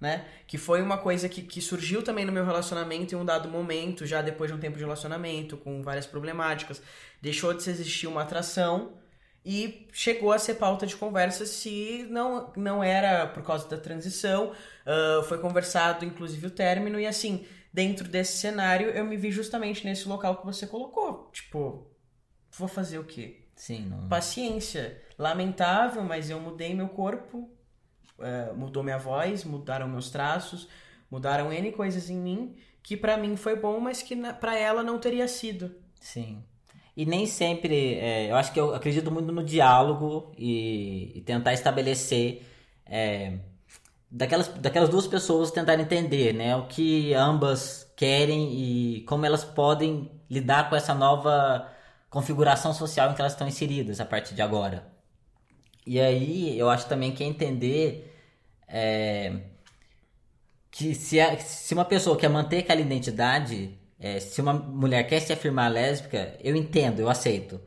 né? 0.00 0.26
Que 0.46 0.56
foi 0.58 0.80
uma 0.82 0.98
coisa 0.98 1.28
que, 1.28 1.42
que 1.42 1.60
surgiu 1.60 2.02
também 2.02 2.24
no 2.24 2.32
meu 2.32 2.44
relacionamento 2.44 3.14
em 3.14 3.18
um 3.18 3.24
dado 3.24 3.48
momento, 3.48 4.06
já 4.06 4.22
depois 4.22 4.50
de 4.50 4.56
um 4.56 4.60
tempo 4.60 4.76
de 4.76 4.84
relacionamento, 4.84 5.56
com 5.56 5.82
várias 5.82 6.06
problemáticas. 6.06 6.80
Deixou 7.20 7.52
de 7.54 7.62
se 7.62 7.70
existir 7.70 8.06
uma 8.06 8.22
atração 8.22 8.92
e 9.44 9.88
chegou 9.92 10.32
a 10.32 10.38
ser 10.38 10.54
pauta 10.54 10.86
de 10.86 10.94
conversa 10.96 11.46
se 11.46 12.06
não, 12.10 12.52
não 12.56 12.84
era 12.84 13.26
por 13.26 13.42
causa 13.42 13.68
da 13.68 13.78
transição. 13.78 14.52
ah, 14.86 15.22
foi 15.28 15.38
conversado, 15.38 16.04
inclusive, 16.04 16.46
o 16.46 16.50
término, 16.50 17.00
e 17.00 17.06
assim, 17.06 17.44
dentro 17.72 18.08
desse 18.08 18.38
cenário, 18.38 18.90
eu 18.90 19.04
me 19.04 19.16
vi 19.16 19.30
justamente 19.30 19.84
nesse 19.84 20.08
local 20.08 20.36
que 20.36 20.46
você 20.46 20.66
colocou. 20.66 21.30
Tipo, 21.32 21.86
vou 22.56 22.68
fazer 22.68 22.98
o 22.98 23.04
quê? 23.04 23.40
Sim, 23.54 23.86
não... 23.86 24.08
Paciência. 24.08 25.02
Lamentável, 25.18 26.02
mas 26.04 26.30
eu 26.30 26.38
mudei 26.38 26.74
meu 26.74 26.88
corpo, 26.88 27.50
eh, 28.20 28.52
mudou 28.54 28.84
minha 28.84 28.98
voz, 28.98 29.44
mudaram 29.44 29.88
meus 29.88 30.10
traços, 30.10 30.68
mudaram 31.10 31.52
N 31.52 31.72
coisas 31.72 32.08
em 32.08 32.16
mim 32.16 32.56
que 32.88 32.96
pra 32.96 33.18
mim 33.18 33.36
foi 33.36 33.54
bom, 33.54 33.78
mas 33.80 34.00
que 34.02 34.16
pra 34.40 34.56
ela 34.56 34.82
não 34.82 34.98
teria 34.98 35.28
sido. 35.28 35.74
Sim. 36.00 36.42
E 36.96 37.04
nem 37.04 37.26
sempre. 37.26 37.94
é, 37.96 38.30
eu 38.30 38.36
acho 38.36 38.52
que 38.52 38.58
eu 38.58 38.74
acredito 38.74 39.10
muito 39.10 39.30
no 39.30 39.44
diálogo 39.44 40.32
e, 40.38 41.12
e 41.18 41.20
tentar 41.20 41.52
estabelecer. 41.52 42.46
é, 42.86 43.38
daquelas, 44.10 44.48
daquelas 44.48 44.88
duas 44.88 45.06
pessoas 45.06 45.50
tentarem 45.50 45.84
entender 45.84 46.32
né, 46.32 46.56
o 46.56 46.66
que 46.66 47.12
ambas 47.12 47.92
querem 47.94 48.54
e 48.54 49.02
como 49.02 49.26
elas 49.26 49.44
podem 49.44 50.10
lidar 50.30 50.70
com 50.70 50.76
essa 50.76 50.94
nova 50.94 51.70
configuração 52.10 52.72
social 52.74 53.10
em 53.10 53.14
que 53.14 53.20
elas 53.20 53.32
estão 53.32 53.48
inseridas 53.48 54.00
a 54.00 54.04
partir 54.04 54.34
de 54.34 54.42
agora. 54.42 54.86
E 55.86 56.00
aí 56.00 56.58
eu 56.58 56.68
acho 56.70 56.86
também 56.88 57.12
que 57.14 57.22
é 57.24 57.26
entender 57.26 58.14
é, 58.68 59.32
que 60.70 60.94
se, 60.94 61.20
a- 61.20 61.38
se 61.38 61.74
uma 61.74 61.84
pessoa 61.84 62.16
quer 62.16 62.28
manter 62.28 62.58
aquela 62.58 62.80
identidade, 62.80 63.78
é, 63.98 64.20
se 64.20 64.40
uma 64.40 64.52
mulher 64.52 65.04
quer 65.06 65.20
se 65.20 65.32
afirmar 65.32 65.70
lésbica, 65.70 66.36
eu 66.40 66.54
entendo, 66.56 67.00
eu 67.00 67.08
aceito. 67.08 67.60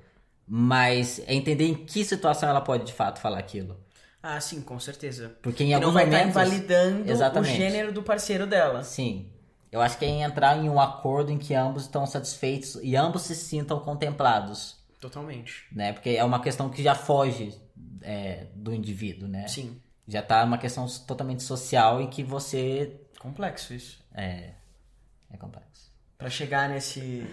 Mas 0.47 1.19
é 1.27 1.33
entender 1.33 1.65
em 1.65 1.73
que 1.85 2.03
situação 2.03 2.49
ela 2.49 2.61
pode 2.61 2.85
de 2.85 2.93
fato 2.93 3.19
falar 3.21 3.39
aquilo. 3.39 3.79
Ah, 4.21 4.39
sim, 4.39 4.61
com 4.61 4.79
certeza. 4.79 5.35
Porque 5.41 5.63
em 5.63 5.73
E 5.73 5.79
não 5.79 5.89
alguns 5.89 5.93
vai 5.93 6.05
estar 6.05 6.17
momentos. 6.17 6.35
invalidando 6.41 7.09
Exatamente. 7.09 7.53
o 7.53 7.57
gênero 7.57 7.91
do 7.91 8.03
parceiro 8.03 8.45
dela. 8.45 8.83
Sim. 8.83 9.31
Eu 9.71 9.81
acho 9.81 9.97
que 9.97 10.05
é 10.05 10.09
entrar 10.09 10.57
em 10.57 10.69
um 10.69 10.79
acordo 10.79 11.31
em 11.31 11.37
que 11.37 11.53
ambos 11.53 11.83
estão 11.83 12.05
satisfeitos 12.05 12.77
e 12.83 12.95
ambos 12.95 13.21
se 13.23 13.35
sintam 13.35 13.79
contemplados, 13.79 14.77
Totalmente. 14.99 15.65
né? 15.71 15.93
Porque 15.93 16.09
é 16.09 16.23
uma 16.23 16.41
questão 16.41 16.69
que 16.69 16.83
já 16.83 16.93
foge 16.93 17.57
é, 18.01 18.47
do 18.53 18.73
indivíduo, 18.73 19.27
né? 19.29 19.47
Sim. 19.47 19.81
Já 20.07 20.21
tá 20.21 20.43
uma 20.43 20.57
questão 20.57 20.85
totalmente 21.07 21.41
social 21.43 22.01
em 22.01 22.07
que 22.09 22.21
você 22.23 22.99
Complexo 23.19 23.73
isso. 23.73 24.03
é, 24.13 24.51
é 25.31 25.37
complexo. 25.37 25.89
Pra 26.17 26.29
chegar 26.29 26.67
nesse. 26.69 27.25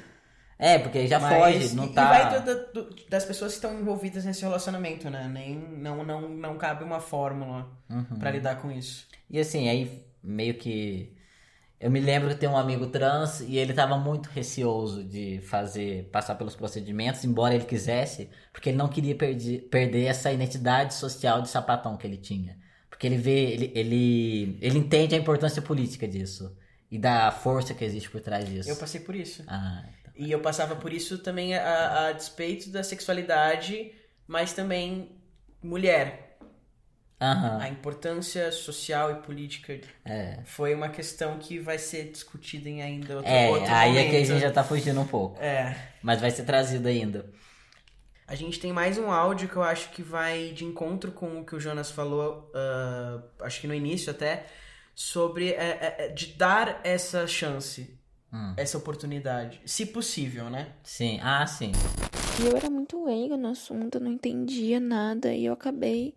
É, 0.59 0.79
porque 0.79 1.07
já 1.07 1.19
Mas- 1.21 1.39
foge, 1.39 1.75
não 1.75 1.87
e, 1.87 1.93
tá. 1.93 2.03
e 2.03 2.07
vai 2.09 2.43
do- 2.43 2.73
do- 2.73 2.97
das 3.09 3.25
pessoas 3.25 3.53
que 3.53 3.57
estão 3.59 3.79
envolvidas 3.81 4.25
nesse 4.25 4.43
relacionamento, 4.43 5.09
né? 5.11 5.29
Nem, 5.29 5.57
não, 5.57 6.05
não, 6.05 6.29
não 6.29 6.57
cabe 6.59 6.85
uma 6.85 7.01
fórmula 7.01 7.69
Uhum. 7.91 8.19
pra 8.19 8.31
lidar 8.31 8.57
com 8.61 8.71
isso. 8.71 9.07
E 9.31 9.39
assim, 9.41 9.69
aí 9.69 10.05
meio 10.23 10.55
que. 10.55 11.17
Eu 11.81 11.91
me 11.91 12.01
lembro 12.01 12.31
que 12.31 12.35
tem 12.35 12.49
um 12.49 12.57
amigo 12.57 12.89
trans 12.89 13.41
e 13.41 13.57
ele 13.57 13.73
tava 13.73 13.97
muito 13.97 14.29
receoso 14.31 15.05
de 15.05 15.41
fazer, 15.43 16.09
passar 16.11 16.35
pelos 16.35 16.57
procedimentos, 16.57 17.25
embora 17.25 17.55
ele 17.55 17.65
quisesse, 17.65 18.29
porque 18.53 18.71
ele 18.71 18.77
não 18.77 18.89
queria 18.89 19.15
perder, 19.15 19.69
perder 19.69 20.07
essa 20.07 20.33
identidade 20.33 20.95
social 20.95 21.41
de 21.41 21.49
sapatão 21.49 21.97
que 21.97 22.05
ele 22.05 22.17
tinha. 22.17 22.59
Porque 22.91 23.07
ele 23.07 23.17
vê, 23.17 23.53
ele, 23.53 23.73
ele, 23.77 24.59
ele 24.61 24.79
entende 24.79 25.15
a 25.15 25.19
importância 25.19 25.63
política 25.63 26.09
disso 26.09 26.57
e 26.91 26.99
da 26.99 27.31
força 27.31 27.73
que 27.75 27.85
existe 27.85 28.11
por 28.11 28.21
trás 28.21 28.49
disso. 28.49 28.69
Eu 28.69 28.77
passei 28.77 29.01
por 29.01 29.15
isso. 29.15 29.45
Ah, 29.47 29.85
então. 30.01 30.13
E 30.17 30.33
eu 30.33 30.41
passava 30.41 30.75
por 30.75 30.93
isso 30.93 31.19
também 31.19 31.55
a, 31.55 32.09
a 32.09 32.13
despeito 32.13 32.71
da 32.71 32.83
sexualidade, 32.83 33.93
mas 34.27 34.53
também 34.53 35.13
mulher. 35.63 36.28
Aham. 37.21 37.59
A 37.61 37.69
importância 37.69 38.53
social 38.53 39.11
e 39.11 39.15
política 39.23 39.81
É. 40.05 40.39
foi 40.45 40.75
uma 40.75 40.89
questão 40.89 41.37
que 41.39 41.59
vai 41.59 41.77
ser 41.79 42.11
discutida 42.13 42.69
em 42.69 42.81
ainda 42.81 43.17
outro, 43.17 43.31
É, 43.31 43.49
outro 43.51 43.73
aí 43.75 43.89
momento. 43.91 44.07
é 44.07 44.11
que 44.11 44.17
a 44.17 44.25
gente 44.25 44.41
já 44.41 44.51
tá 44.53 44.63
fugindo 44.63 45.01
um 45.01 45.07
pouco. 45.07 45.41
É. 45.43 45.77
Mas 46.03 46.21
vai 46.21 46.31
ser 46.31 46.45
trazido 46.45 46.87
ainda. 46.87 47.29
A 48.27 48.35
gente 48.35 48.61
tem 48.61 48.73
mais 48.73 48.99
um 48.99 49.11
áudio 49.11 49.49
que 49.49 49.57
eu 49.57 49.63
acho 49.63 49.91
que 49.91 50.03
vai 50.03 50.51
de 50.51 50.65
encontro 50.65 51.11
com 51.11 51.41
o 51.41 51.45
que 51.45 51.57
o 51.57 51.61
Jonas 51.61 51.91
falou, 51.91 52.51
ah, 52.55 53.21
acho 53.41 53.61
que 53.61 53.67
no 53.67 53.75
início 53.75 54.11
até, 54.11 54.47
sobre 54.95 55.51
é, 55.53 55.97
é, 55.99 56.09
de 56.09 56.27
dar 56.35 56.81
essa 56.85 57.27
chance, 57.27 57.97
Hum. 58.31 58.53
essa 58.59 58.77
oportunidade, 58.77 59.59
se 59.65 59.87
possível, 59.87 60.51
né? 60.51 60.69
Sim. 60.85 61.19
Ah, 61.23 61.47
sim. 61.47 61.73
E 62.39 62.47
eu 62.47 62.55
era 62.57 62.69
muito 62.69 63.03
leiga 63.03 63.37
no 63.39 63.49
assunto, 63.49 63.95
eu 63.97 64.01
não 64.03 64.13
entendia 64.13 64.79
nada 64.79 65.33
e 65.33 65.47
eu 65.47 65.55
acabei 65.55 66.15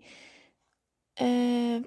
é, 1.18 1.82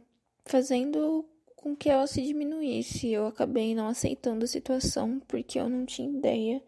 fazendo 0.45 1.25
com 1.57 1.75
que 1.75 1.89
ela 1.89 2.07
se 2.07 2.23
diminuísse. 2.23 3.11
Eu 3.11 3.27
acabei 3.27 3.75
não 3.75 3.89
aceitando 3.89 4.45
a 4.45 4.49
situação 4.49 5.21
porque 5.27 5.59
eu 5.59 5.69
não 5.69 5.87
tinha 5.87 6.09
ideia. 6.09 6.63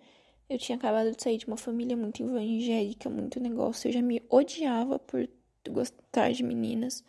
Eu 0.49 0.59
tinha 0.59 0.79
acabado 0.79 1.15
de 1.15 1.23
sair 1.23 1.39
de 1.39 1.47
uma 1.47 1.57
família 1.57 1.97
muito 1.97 2.23
evangélica, 2.23 3.11
muito 3.11 3.41
negócio. 3.41 3.89
Eu 3.89 3.93
já 3.93 4.03
me 4.03 4.23
odiava 4.31 4.99
por 4.99 5.29
gostar 5.69 6.33
de 6.33 6.43
meninas. 6.43 7.05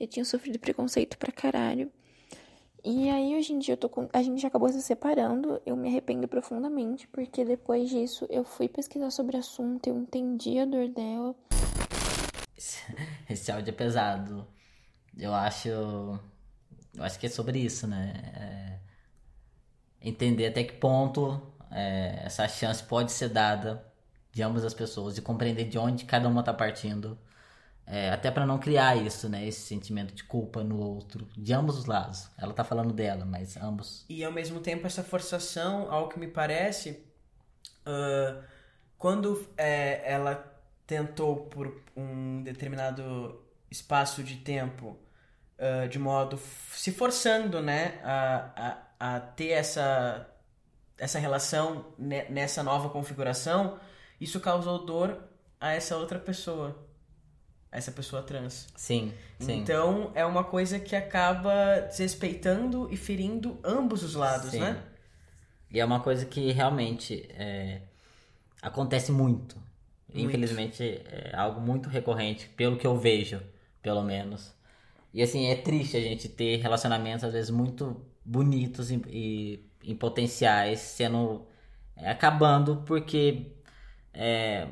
Eu 0.00 0.06
tinha 0.06 0.24
sofrido 0.24 0.58
preconceito 0.58 1.18
pra 1.18 1.30
caralho. 1.30 1.92
E 2.84 3.10
aí, 3.10 3.36
hoje 3.36 3.52
em 3.52 3.58
dia, 3.58 3.74
eu 3.74 3.76
tô 3.76 3.88
com... 3.88 4.08
a 4.12 4.22
gente 4.22 4.46
acabou 4.46 4.68
se 4.70 4.80
separando. 4.80 5.60
Eu 5.66 5.76
me 5.76 5.88
arrependo 5.88 6.26
profundamente, 6.26 7.06
porque 7.08 7.44
depois 7.44 7.90
disso 7.90 8.26
eu 8.30 8.44
fui 8.44 8.68
pesquisar 8.68 9.10
sobre 9.10 9.36
o 9.36 9.40
assunto, 9.40 9.86
eu 9.86 9.98
entendi 9.98 10.58
a 10.58 10.64
dor 10.64 10.88
dela. 10.88 11.34
Esse 13.28 13.52
áudio 13.52 13.70
é 13.70 13.74
pesado. 13.74 14.46
Eu 15.18 15.34
acho. 15.34 15.68
Eu 15.68 17.04
acho 17.04 17.18
que 17.18 17.26
é 17.26 17.30
sobre 17.30 17.58
isso, 17.58 17.86
né? 17.86 18.12
É, 18.34 20.08
entender 20.08 20.46
até 20.46 20.64
que 20.64 20.74
ponto 20.74 21.40
é, 21.70 22.22
essa 22.24 22.46
chance 22.48 22.82
pode 22.82 23.12
ser 23.12 23.28
dada 23.28 23.84
de 24.32 24.42
ambas 24.42 24.64
as 24.64 24.74
pessoas, 24.74 25.14
de 25.14 25.22
compreender 25.22 25.64
de 25.64 25.78
onde 25.78 26.04
cada 26.04 26.28
uma 26.28 26.42
tá 26.42 26.54
partindo. 26.54 27.18
É, 27.86 28.10
até 28.10 28.30
para 28.30 28.44
não 28.44 28.58
criar 28.58 28.96
isso, 28.96 29.28
né? 29.28 29.46
Esse 29.46 29.60
sentimento 29.60 30.14
de 30.14 30.22
culpa 30.22 30.62
no 30.62 30.78
outro, 30.78 31.26
de 31.36 31.52
ambos 31.54 31.78
os 31.78 31.86
lados. 31.86 32.28
Ela 32.36 32.52
tá 32.52 32.62
falando 32.62 32.92
dela, 32.92 33.24
mas 33.24 33.56
ambos. 33.56 34.04
E 34.08 34.22
ao 34.22 34.30
mesmo 34.30 34.60
tempo 34.60 34.86
essa 34.86 35.02
forçação, 35.02 35.90
ao 35.90 36.08
que 36.08 36.18
me 36.18 36.28
parece, 36.28 37.02
ah, 37.86 38.42
quando 38.98 39.48
é, 39.56 40.02
ela 40.04 40.34
tentou 40.86 41.46
por 41.46 41.82
um 41.96 42.42
determinado 42.42 43.40
espaço 43.70 44.22
de 44.22 44.36
tempo, 44.36 44.96
ah, 45.58 45.86
de 45.86 45.98
modo 45.98 46.38
se 46.72 46.92
forçando, 46.92 47.60
né, 47.60 48.00
a, 48.04 48.78
a, 49.00 49.16
a 49.16 49.20
ter 49.20 49.48
essa 49.50 50.26
essa 50.98 51.18
relação 51.18 51.86
ne- 51.96 52.24
nessa 52.28 52.60
nova 52.62 52.88
configuração, 52.90 53.78
isso 54.20 54.40
causou 54.40 54.84
dor 54.84 55.16
a 55.60 55.72
essa 55.72 55.96
outra 55.96 56.18
pessoa, 56.18 56.76
a 57.70 57.78
essa 57.78 57.92
pessoa 57.92 58.20
trans. 58.22 58.66
Sim, 58.74 59.12
sim. 59.38 59.60
Então 59.60 60.10
é 60.14 60.24
uma 60.24 60.42
coisa 60.42 60.78
que 60.80 60.96
acaba 60.96 61.80
desrespeitando 61.88 62.88
e 62.92 62.96
ferindo 62.96 63.60
ambos 63.62 64.02
os 64.02 64.14
lados, 64.16 64.50
Sim. 64.50 64.60
né? 64.60 64.82
E 65.70 65.78
é 65.78 65.84
uma 65.84 66.00
coisa 66.00 66.24
que 66.24 66.50
realmente 66.50 67.28
é, 67.30 67.82
acontece 68.62 69.12
muito. 69.12 69.56
Muito. 70.08 70.26
Infelizmente 70.26 70.82
é 70.82 71.30
algo 71.36 71.60
muito 71.60 71.88
recorrente, 71.88 72.48
pelo 72.56 72.76
que 72.76 72.86
eu 72.86 72.96
vejo, 72.98 73.40
pelo 73.82 74.02
menos. 74.02 74.52
E 75.18 75.22
assim, 75.22 75.46
é 75.48 75.56
triste 75.56 75.96
a 75.96 76.00
gente 76.00 76.28
ter 76.28 76.58
relacionamentos 76.58 77.24
às 77.24 77.32
vezes 77.32 77.50
muito 77.50 78.00
bonitos 78.24 78.88
e, 78.88 79.02
e, 79.08 79.68
em 79.82 79.96
potenciais 79.96 80.78
sendo 80.78 81.44
é, 81.96 82.08
acabando 82.08 82.84
porque 82.86 83.50
é, 84.14 84.68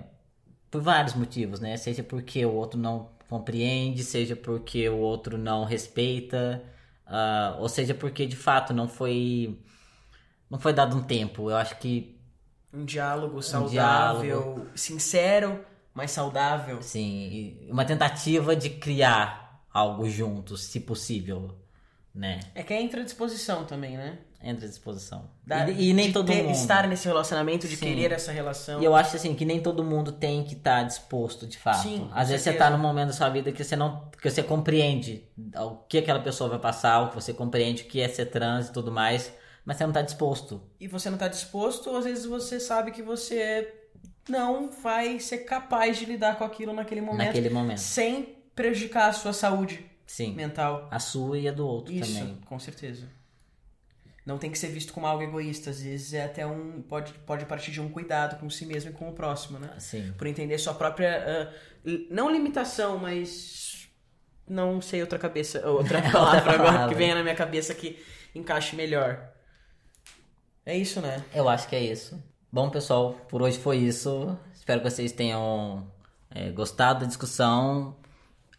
por 0.70 0.80
vários 0.80 1.14
motivos, 1.14 1.58
né? 1.58 1.76
Seja 1.76 2.04
porque 2.04 2.46
o 2.46 2.52
outro 2.52 2.78
não 2.78 3.10
compreende, 3.28 4.04
seja 4.04 4.36
porque 4.36 4.88
o 4.88 4.98
outro 4.98 5.36
não 5.36 5.64
respeita, 5.64 6.62
ah, 7.04 7.56
ou 7.58 7.68
seja 7.68 7.92
porque 7.92 8.24
de 8.24 8.36
fato 8.36 8.72
não 8.72 8.86
foi 8.86 9.58
não 10.48 10.60
foi 10.60 10.72
dado 10.72 10.96
um 10.96 11.02
tempo. 11.02 11.50
Eu 11.50 11.56
acho 11.56 11.76
que 11.80 12.16
Um 12.72 12.84
diálogo 12.84 13.42
saudável, 13.42 14.68
sincero, 14.76 15.64
mas 15.92 16.12
saudável. 16.12 16.80
sim, 16.80 17.58
e 17.66 17.68
uma 17.72 17.84
tentativa 17.84 18.54
de 18.54 18.70
criar 18.70 19.45
algo 19.76 20.08
juntos, 20.08 20.64
se 20.64 20.80
possível, 20.80 21.54
né? 22.14 22.40
É 22.54 22.62
que 22.62 22.72
entra 22.74 23.00
à 23.02 23.04
disposição 23.04 23.64
também, 23.64 23.96
né? 23.96 24.18
Entra 24.42 24.66
à 24.66 24.68
disposição. 24.68 25.28
Da- 25.46 25.68
e, 25.68 25.88
e 25.88 25.92
nem 25.94 26.12
todo 26.12 26.26
ter- 26.28 26.42
mundo. 26.44 26.52
estar 26.54 26.86
nesse 26.86 27.06
relacionamento, 27.06 27.66
de 27.66 27.76
Sim. 27.76 27.86
querer 27.86 28.12
essa 28.12 28.30
relação. 28.32 28.80
E 28.80 28.84
eu 28.84 28.94
acho 28.94 29.16
assim 29.16 29.34
que 29.34 29.44
nem 29.44 29.60
todo 29.60 29.82
mundo 29.82 30.12
tem 30.12 30.44
que 30.44 30.54
estar 30.54 30.82
disposto 30.84 31.46
de 31.46 31.58
fato. 31.58 31.82
Sim, 31.82 32.08
Às 32.12 32.28
vezes 32.28 32.42
você 32.44 32.50
certeza. 32.52 32.64
tá 32.64 32.70
num 32.70 32.82
momento 32.82 33.08
da 33.08 33.12
sua 33.14 33.28
vida 33.28 33.50
que 33.52 33.62
você 33.64 33.74
não. 33.76 34.08
que 34.20 34.30
você 34.30 34.42
compreende 34.42 35.24
o 35.56 35.76
que 35.88 35.98
aquela 35.98 36.20
pessoa 36.20 36.48
vai 36.50 36.58
passar, 36.58 37.00
o 37.02 37.08
que 37.10 37.14
você 37.14 37.32
compreende 37.32 37.82
o 37.82 37.86
que 37.86 38.00
é 38.00 38.08
ser 38.08 38.26
trans 38.26 38.68
e 38.68 38.72
tudo 38.72 38.90
mais, 38.92 39.32
mas 39.64 39.76
você 39.76 39.84
não 39.86 39.92
tá 39.92 40.02
disposto. 40.02 40.62
E 40.80 40.86
você 40.88 41.10
não 41.10 41.18
tá 41.18 41.28
disposto, 41.28 41.90
ou 41.90 41.96
às 41.98 42.04
vezes 42.04 42.24
você 42.24 42.58
sabe 42.60 42.90
que 42.92 43.02
você 43.02 43.72
não 44.28 44.70
vai 44.70 45.18
ser 45.20 45.38
capaz 45.38 45.98
de 45.98 46.04
lidar 46.04 46.36
com 46.38 46.44
aquilo 46.44 46.72
naquele 46.72 47.00
momento, 47.00 47.26
Naquele 47.28 47.50
momento. 47.50 47.78
sem 47.78 48.35
prejudicar 48.56 49.08
a 49.08 49.12
sua 49.12 49.32
saúde 49.32 49.84
Sim. 50.06 50.34
mental. 50.34 50.88
A 50.90 50.98
sua 50.98 51.38
e 51.38 51.46
a 51.46 51.52
do 51.52 51.64
outro 51.66 51.92
Isso, 51.94 52.18
também. 52.18 52.36
com 52.46 52.58
certeza. 52.58 53.06
Não 54.24 54.38
tem 54.38 54.50
que 54.50 54.58
ser 54.58 54.68
visto 54.68 54.92
como 54.92 55.06
algo 55.06 55.22
egoísta, 55.22 55.70
às 55.70 55.80
vezes 55.80 56.12
é 56.12 56.24
até 56.24 56.44
um. 56.44 56.82
Pode, 56.82 57.12
pode 57.24 57.44
partir 57.46 57.70
de 57.70 57.80
um 57.80 57.88
cuidado 57.88 58.40
com 58.40 58.50
si 58.50 58.66
mesmo 58.66 58.90
e 58.90 58.92
com 58.92 59.08
o 59.08 59.12
próximo, 59.12 59.56
né? 59.60 59.70
Sim. 59.78 60.12
Por 60.18 60.26
entender 60.26 60.58
sua 60.58 60.74
própria. 60.74 61.52
li- 61.84 62.08
não 62.10 62.28
limitação, 62.28 62.98
mas. 62.98 63.88
Não 64.48 64.80
sei 64.80 65.00
outra 65.00 65.18
cabeça. 65.18 65.60
Outra 65.68 66.00
palavra 66.02 66.52
agora 66.54 66.72
palavra. 66.72 66.88
que 66.88 66.94
venha 66.94 67.14
na 67.16 67.22
minha 67.22 67.34
cabeça 67.36 67.72
que 67.74 68.00
encaixe 68.34 68.74
melhor. 68.76 69.28
É 70.64 70.76
isso, 70.76 71.00
né? 71.00 71.24
Eu 71.34 71.48
acho 71.48 71.68
que 71.68 71.76
é 71.76 71.80
isso. 71.80 72.20
Bom, 72.50 72.70
pessoal, 72.70 73.12
por 73.28 73.42
hoje 73.42 73.58
foi 73.58 73.76
isso. 73.78 74.36
Espero 74.54 74.80
que 74.80 74.90
vocês 74.90 75.12
tenham 75.12 75.88
é, 76.30 76.50
gostado 76.50 77.00
da 77.00 77.06
discussão. 77.06 77.96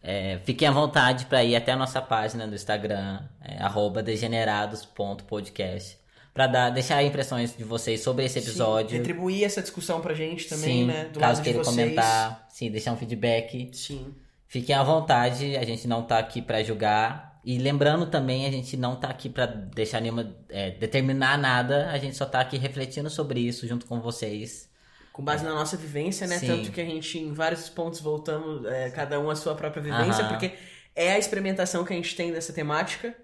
É, 0.02 0.40
fiquem 0.44 0.68
à 0.68 0.72
vontade 0.72 1.26
para 1.26 1.44
ir 1.44 1.56
até 1.56 1.72
a 1.72 1.76
nossa 1.76 2.02
página 2.02 2.48
do 2.48 2.56
Instagram, 2.56 3.22
é, 3.42 3.58
degenerados.podcast, 4.04 5.98
para 6.34 6.70
deixar 6.70 7.04
impressões 7.04 7.56
de 7.58 7.64
vocês 7.64 8.02
sobre 8.02 8.26
esse 8.26 8.40
episódio. 8.40 8.92
Sim, 8.92 8.98
retribuir 8.98 9.44
essa 9.44 9.62
discussão 9.62 10.00
pra 10.00 10.14
gente 10.14 10.48
também, 10.48 10.82
sim, 10.82 10.86
né? 10.86 11.06
Do 11.06 11.20
caso 11.20 11.34
lado 11.40 11.44
queira 11.44 11.60
de 11.60 11.66
vocês. 11.66 11.76
comentar, 11.76 12.48
sim, 12.50 12.72
deixar 12.72 12.94
um 12.94 12.98
feedback. 12.98 13.70
Sim. 13.74 14.14
Fiquem 14.48 14.76
à 14.76 14.84
vontade, 14.84 15.58
a 15.58 15.66
gente 15.66 15.88
não 15.88 16.04
tá 16.04 16.20
aqui 16.20 16.42
para 16.42 16.64
julgar. 16.64 17.38
E 17.44 17.58
lembrando 17.58 18.06
também, 18.08 18.46
a 18.46 18.52
gente 18.52 18.78
não 18.78 18.96
tá 18.96 19.08
aqui 19.10 19.30
para 19.30 19.46
deixar 19.46 20.00
nenhuma. 20.02 20.36
é, 20.50 20.72
determinar 20.72 21.38
nada, 21.38 21.90
a 21.92 21.98
gente 21.98 22.16
só 22.16 22.26
tá 22.26 22.40
aqui 22.40 22.58
refletindo 22.58 23.10
sobre 23.10 23.40
isso 23.40 23.68
junto 23.68 23.86
com 23.86 24.00
vocês. 24.00 24.70
Com 25.18 25.24
base 25.24 25.44
na 25.44 25.52
nossa 25.52 25.76
vivência, 25.76 26.28
né? 26.28 26.38
Sim. 26.38 26.46
Tanto 26.46 26.72
que 26.72 26.80
a 26.80 26.86
gente, 26.86 27.18
em 27.18 27.34
vários 27.34 27.68
pontos, 27.70 28.00
voltamos, 28.00 28.64
é, 28.66 28.92
cada 28.92 29.20
um 29.20 29.32
a 29.32 29.36
sua 29.36 29.56
própria 29.56 29.82
vivência, 29.82 30.24
Aham. 30.24 30.30
porque 30.30 30.54
é 30.96 31.14
a 31.14 31.18
experimentação 31.18 31.84
que 31.84 31.92
a 31.92 31.96
gente 31.96 32.16
tem 32.16 32.32
dessa 32.32 32.54
temática, 32.54 33.16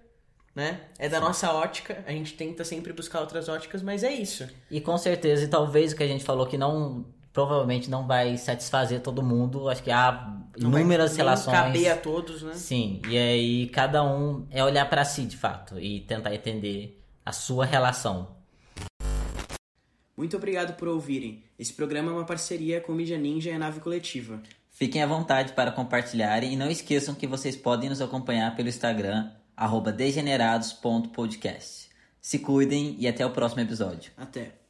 né? 0.55 0.79
É 0.97 1.07
da 1.07 1.19
nossa 1.19 1.53
ótica, 1.53 2.03
a 2.07 2.11
gente 2.11 2.33
tenta 2.33 2.63
sempre 2.65 2.91
buscar 2.93 3.19
outras 3.19 3.47
óticas, 3.47 3.83
mas 3.83 4.03
é 4.03 4.11
isso. 4.11 4.49
E 4.71 4.81
com 4.81 4.97
certeza, 4.97 5.43
e 5.43 5.47
talvez 5.47 5.93
o 5.93 5.95
que 5.95 6.01
a 6.01 6.07
gente 6.07 6.23
falou 6.23 6.47
que 6.47 6.57
não. 6.57 7.05
Provavelmente 7.31 7.89
não 7.91 8.07
vai 8.07 8.37
satisfazer 8.37 8.99
todo 9.01 9.21
mundo. 9.21 9.69
Acho 9.69 9.83
que 9.83 9.91
há 9.91 10.33
Não 10.57 10.71
vai 10.71 10.81
inúmeras 10.81 11.15
relações. 11.15 11.55
caber 11.55 11.91
a 11.91 11.97
todos, 11.97 12.41
né? 12.41 12.53
Sim, 12.55 13.01
e 13.07 13.15
aí 13.15 13.67
cada 13.69 14.03
um 14.03 14.47
é 14.49 14.63
olhar 14.63 14.87
pra 14.89 15.05
si 15.05 15.23
de 15.25 15.37
fato 15.37 15.79
e 15.79 16.01
tentar 16.01 16.33
entender 16.33 17.03
a 17.23 17.31
sua 17.31 17.65
relação. 17.65 18.35
Muito 20.15 20.37
obrigado 20.37 20.75
por 20.75 20.87
ouvirem. 20.87 21.43
Esse 21.57 21.73
programa 21.73 22.11
é 22.11 22.13
uma 22.13 22.25
parceria 22.25 22.79
com 22.79 22.93
Mídia 22.93 23.17
Ninja 23.17 23.49
e 23.49 23.53
a 23.53 23.59
Nave 23.59 23.79
Coletiva. 23.79 24.41
Fiquem 24.69 25.01
à 25.01 25.07
vontade 25.07 25.53
para 25.53 25.71
compartilharem 25.71 26.53
e 26.53 26.55
não 26.55 26.69
esqueçam 26.69 27.15
que 27.15 27.27
vocês 27.27 27.55
podem 27.55 27.89
nos 27.89 28.01
acompanhar 28.01 28.55
pelo 28.55 28.69
Instagram, 28.69 29.31
arroba 29.55 29.91
degenerados.podcast. 29.91 31.89
Se 32.21 32.39
cuidem 32.39 32.95
e 32.99 33.07
até 33.07 33.25
o 33.25 33.31
próximo 33.31 33.61
episódio. 33.61 34.11
Até. 34.17 34.62